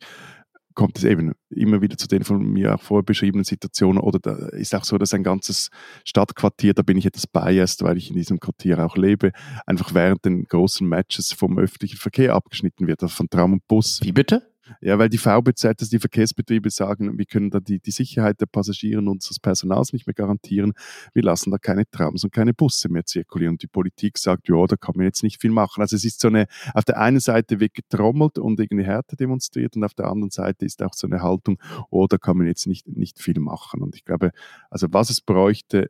[0.75, 3.97] kommt es eben immer wieder zu den von mir auch vorher beschriebenen Situationen.
[3.97, 5.69] Oder da ist auch so, dass ein ganzes
[6.03, 9.31] Stadtquartier, da bin ich etwas biased, weil ich in diesem Quartier auch lebe,
[9.65, 14.01] einfach während den großen Matches vom öffentlichen Verkehr abgeschnitten wird, also von Tram und Bus.
[14.03, 14.54] Wie bitte?
[14.81, 18.47] Ja, weil die VBZ, also die Verkehrsbetriebe sagen, wir können da die, die Sicherheit der
[18.47, 20.73] Passagiere und unseres Personals nicht mehr garantieren.
[21.13, 23.53] Wir lassen da keine Trams und keine Busse mehr zirkulieren.
[23.53, 25.81] Und die Politik sagt, ja, da kann man jetzt nicht viel machen.
[25.81, 29.75] Also es ist so eine, auf der einen Seite wird getrommelt und irgendwie Härte demonstriert
[29.75, 31.59] und auf der anderen Seite ist auch so eine Haltung,
[31.89, 33.81] oh, da kann man jetzt nicht, nicht viel machen.
[33.81, 34.31] Und ich glaube,
[34.69, 35.89] also was es bräuchte,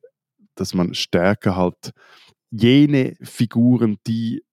[0.56, 1.92] dass man stärker halt
[2.52, 4.45] jene Figuren, die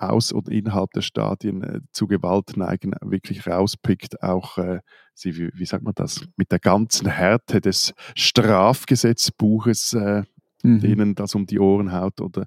[0.00, 4.80] aus und innerhalb der Stadien äh, zu Gewalt neigen, wirklich rauspickt, auch äh,
[5.14, 10.22] sie, wie, wie, sagt man das, mit der ganzen Härte des Strafgesetzbuches, äh,
[10.62, 10.80] mhm.
[10.80, 12.46] denen das um die Ohren haut oder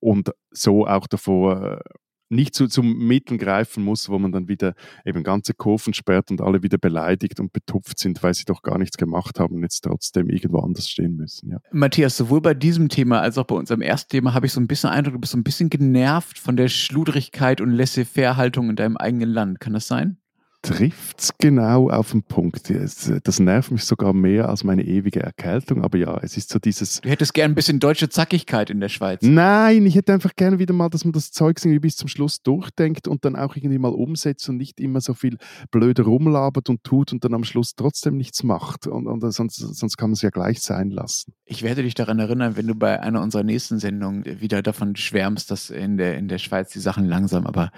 [0.00, 1.80] und so auch davor äh,
[2.28, 4.74] nicht zu, zum Mitteln greifen muss, wo man dann wieder
[5.04, 8.78] eben ganze Kurven sperrt und alle wieder beleidigt und betupft sind, weil sie doch gar
[8.78, 11.50] nichts gemacht haben und jetzt trotzdem irgendwo anders stehen müssen.
[11.50, 11.58] Ja.
[11.70, 14.66] Matthias, sowohl bei diesem Thema als auch bei unserem ersten Thema habe ich so ein
[14.66, 18.96] bisschen Eindruck, du bist so ein bisschen genervt von der Schludrigkeit und Laissez-faire-Haltung in deinem
[18.96, 19.60] eigenen Land.
[19.60, 20.18] Kann das sein?
[20.66, 22.70] Trifft es genau auf den Punkt.
[22.70, 27.00] Das nervt mich sogar mehr als meine ewige Erkältung, aber ja, es ist so dieses.
[27.00, 29.20] Du hättest gern ein bisschen deutsche Zackigkeit in der Schweiz.
[29.22, 32.42] Nein, ich hätte einfach gerne wieder mal, dass man das Zeug irgendwie bis zum Schluss
[32.42, 35.38] durchdenkt und dann auch irgendwie mal umsetzt und nicht immer so viel
[35.70, 38.86] blöde rumlabert und tut und dann am Schluss trotzdem nichts macht.
[38.86, 41.32] Und, und sonst, sonst kann man es ja gleich sein lassen.
[41.44, 45.50] Ich werde dich daran erinnern, wenn du bei einer unserer nächsten Sendungen wieder davon schwärmst,
[45.50, 47.70] dass in der, in der Schweiz die Sachen langsam, aber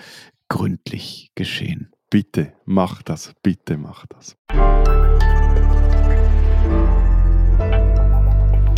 [0.49, 1.93] gründlich geschehen.
[2.11, 4.35] Bitte mach das, bitte mach das.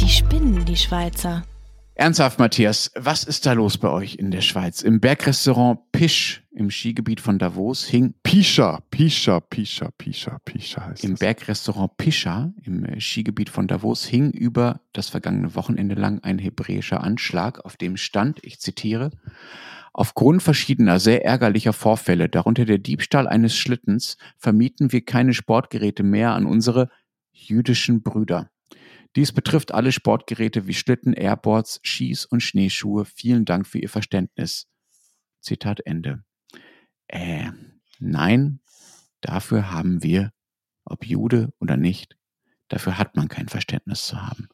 [0.00, 1.44] Die spinnen, die Schweizer.
[1.94, 4.82] Ernsthaft, Matthias, was ist da los bei euch in der Schweiz?
[4.82, 8.14] Im Bergrestaurant Pisch im Skigebiet von Davos hing.
[8.24, 11.20] Pischa, Pischa, Pischa, Pischa, Pischa heißt Im das.
[11.20, 17.00] Bergrestaurant Pischa im äh, Skigebiet von Davos hing über das vergangene Wochenende lang ein hebräischer
[17.00, 19.10] Anschlag, auf dem stand, ich zitiere,
[19.92, 26.32] Aufgrund verschiedener sehr ärgerlicher Vorfälle, darunter der Diebstahl eines Schlittens, vermieten wir keine Sportgeräte mehr
[26.32, 26.88] an unsere
[27.32, 28.50] jüdischen Brüder.
[29.16, 33.04] Dies betrifft alle Sportgeräte wie Schlitten, Airboards, Skis und Schneeschuhe.
[33.04, 34.68] Vielen Dank für Ihr Verständnis.
[35.40, 36.22] Zitat Ende.
[37.08, 37.50] Äh,
[37.98, 38.60] nein,
[39.20, 40.32] dafür haben wir,
[40.84, 42.16] ob Jude oder nicht,
[42.68, 44.48] dafür hat man kein Verständnis zu haben.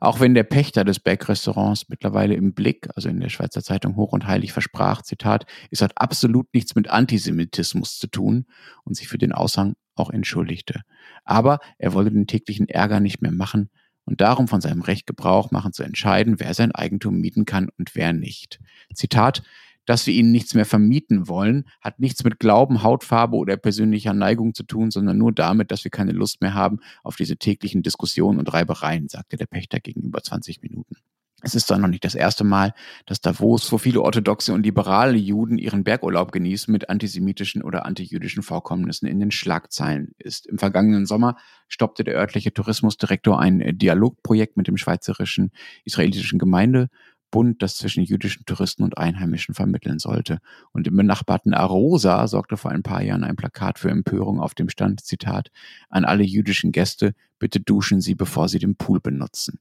[0.00, 4.12] Auch wenn der Pächter des Bergrestaurants mittlerweile im Blick, also in der Schweizer Zeitung hoch
[4.12, 8.46] und heilig versprach, Zitat, es hat absolut nichts mit Antisemitismus zu tun
[8.84, 10.82] und sich für den Aushang auch entschuldigte.
[11.24, 13.70] Aber er wolle den täglichen Ärger nicht mehr machen
[14.04, 17.94] und darum von seinem Recht Gebrauch machen zu entscheiden, wer sein Eigentum mieten kann und
[17.94, 18.60] wer nicht.
[18.92, 19.42] Zitat,
[19.86, 24.54] dass wir ihnen nichts mehr vermieten wollen, hat nichts mit Glauben, Hautfarbe oder persönlicher Neigung
[24.54, 28.38] zu tun, sondern nur damit, dass wir keine Lust mehr haben auf diese täglichen Diskussionen
[28.38, 30.96] und Reibereien, sagte der Pächter gegenüber 20 Minuten.
[31.44, 32.72] Es ist zwar noch nicht das erste Mal,
[33.04, 38.42] dass Davos, wo viele orthodoxe und liberale Juden ihren Bergurlaub genießen, mit antisemitischen oder antijüdischen
[38.42, 40.46] Vorkommnissen in den Schlagzeilen ist.
[40.46, 41.36] Im vergangenen Sommer
[41.68, 45.52] stoppte der örtliche Tourismusdirektor ein Dialogprojekt mit dem schweizerischen
[45.84, 46.88] israelitischen Gemeinde
[47.34, 50.38] Bund, das zwischen jüdischen Touristen und Einheimischen vermitteln sollte.
[50.70, 54.68] Und im benachbarten Arosa sorgte vor ein paar Jahren ein Plakat für Empörung auf dem
[54.68, 55.50] Stand, Zitat,
[55.88, 59.58] an alle jüdischen Gäste, bitte duschen Sie, bevor Sie den Pool benutzen.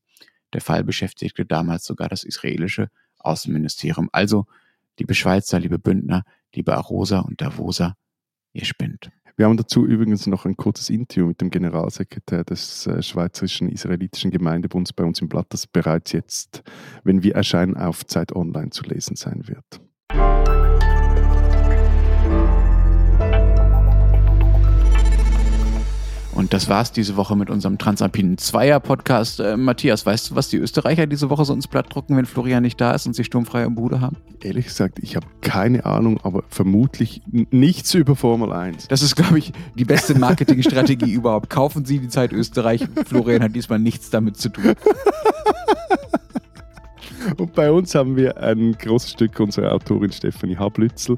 [0.54, 4.08] Der Fall beschäftigte damals sogar das israelische Außenministerium.
[4.12, 4.46] Also,
[5.00, 7.98] liebe Schweizer, liebe Bündner, liebe Arosa und Davosa,
[8.54, 9.10] ihr spinnt.
[9.36, 14.30] Wir haben dazu übrigens noch ein kurzes Interview mit dem Generalsekretär des äh, Schweizerischen Israelitischen
[14.30, 16.62] Gemeindebunds bei uns im Blatt, das bereits jetzt,
[17.04, 19.82] wenn wir erscheinen, auf Zeit Online zu lesen sein wird.
[26.44, 29.40] Und das war's diese Woche mit unserem Transalpinen Zweier Podcast.
[29.40, 32.64] Äh, Matthias, weißt du, was die Österreicher diese Woche so ins Blatt drucken, wenn Florian
[32.64, 34.18] nicht da ist und sie sturmfrei im Bude haben?
[34.42, 38.90] Ehrlich gesagt, ich habe keine Ahnung, aber vermutlich nichts über Formel 1.
[38.90, 41.50] Das ist, glaube ich, die beste Marketingstrategie überhaupt.
[41.50, 42.90] Kaufen Sie die Zeit Österreich.
[43.06, 44.74] Florian hat diesmal nichts damit zu tun.
[47.38, 51.16] Und bei uns haben wir ein großes Stück unserer Autorin Stefanie Hablützel,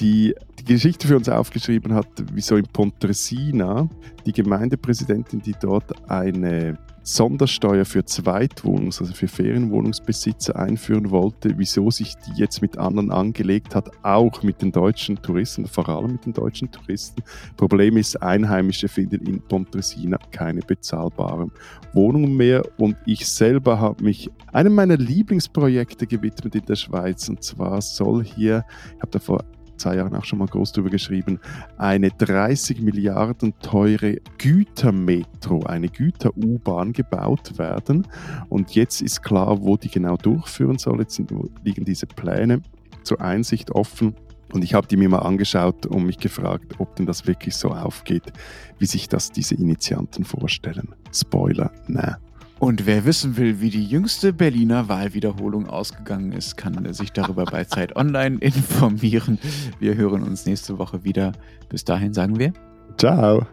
[0.00, 0.34] die
[0.74, 3.88] Geschichte für uns aufgeschrieben hat, wieso in Pontresina
[4.26, 12.14] die Gemeindepräsidentin, die dort eine Sondersteuer für Zweitwohnungs-, also für Ferienwohnungsbesitzer einführen wollte, wieso sich
[12.16, 16.34] die jetzt mit anderen angelegt hat, auch mit den deutschen Touristen, vor allem mit den
[16.34, 17.22] deutschen Touristen.
[17.56, 21.50] Problem ist, Einheimische finden in Pontresina keine bezahlbaren
[21.94, 27.42] Wohnungen mehr und ich selber habe mich einem meiner Lieblingsprojekte gewidmet in der Schweiz und
[27.42, 28.66] zwar soll hier,
[28.96, 29.44] ich habe davor
[29.78, 31.40] zwei Jahren auch schon mal groß drüber geschrieben,
[31.76, 38.06] eine 30 Milliarden teure Gütermetro, eine Güter-U-Bahn gebaut werden.
[38.48, 41.00] Und jetzt ist klar, wo die genau durchführen soll.
[41.00, 41.32] Jetzt sind,
[41.64, 42.62] liegen diese Pläne
[43.02, 44.14] zur Einsicht offen.
[44.52, 47.68] Und ich habe die mir mal angeschaut und mich gefragt, ob denn das wirklich so
[47.68, 48.32] aufgeht,
[48.78, 50.94] wie sich das diese Initianten vorstellen.
[51.12, 52.16] Spoiler, nein.
[52.58, 57.64] Und wer wissen will, wie die jüngste Berliner Wahlwiederholung ausgegangen ist, kann sich darüber bei
[57.64, 59.38] Zeit Online informieren.
[59.78, 61.32] Wir hören uns nächste Woche wieder.
[61.68, 62.52] Bis dahin sagen wir
[62.96, 63.46] Ciao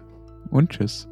[0.50, 1.08] und Tschüss.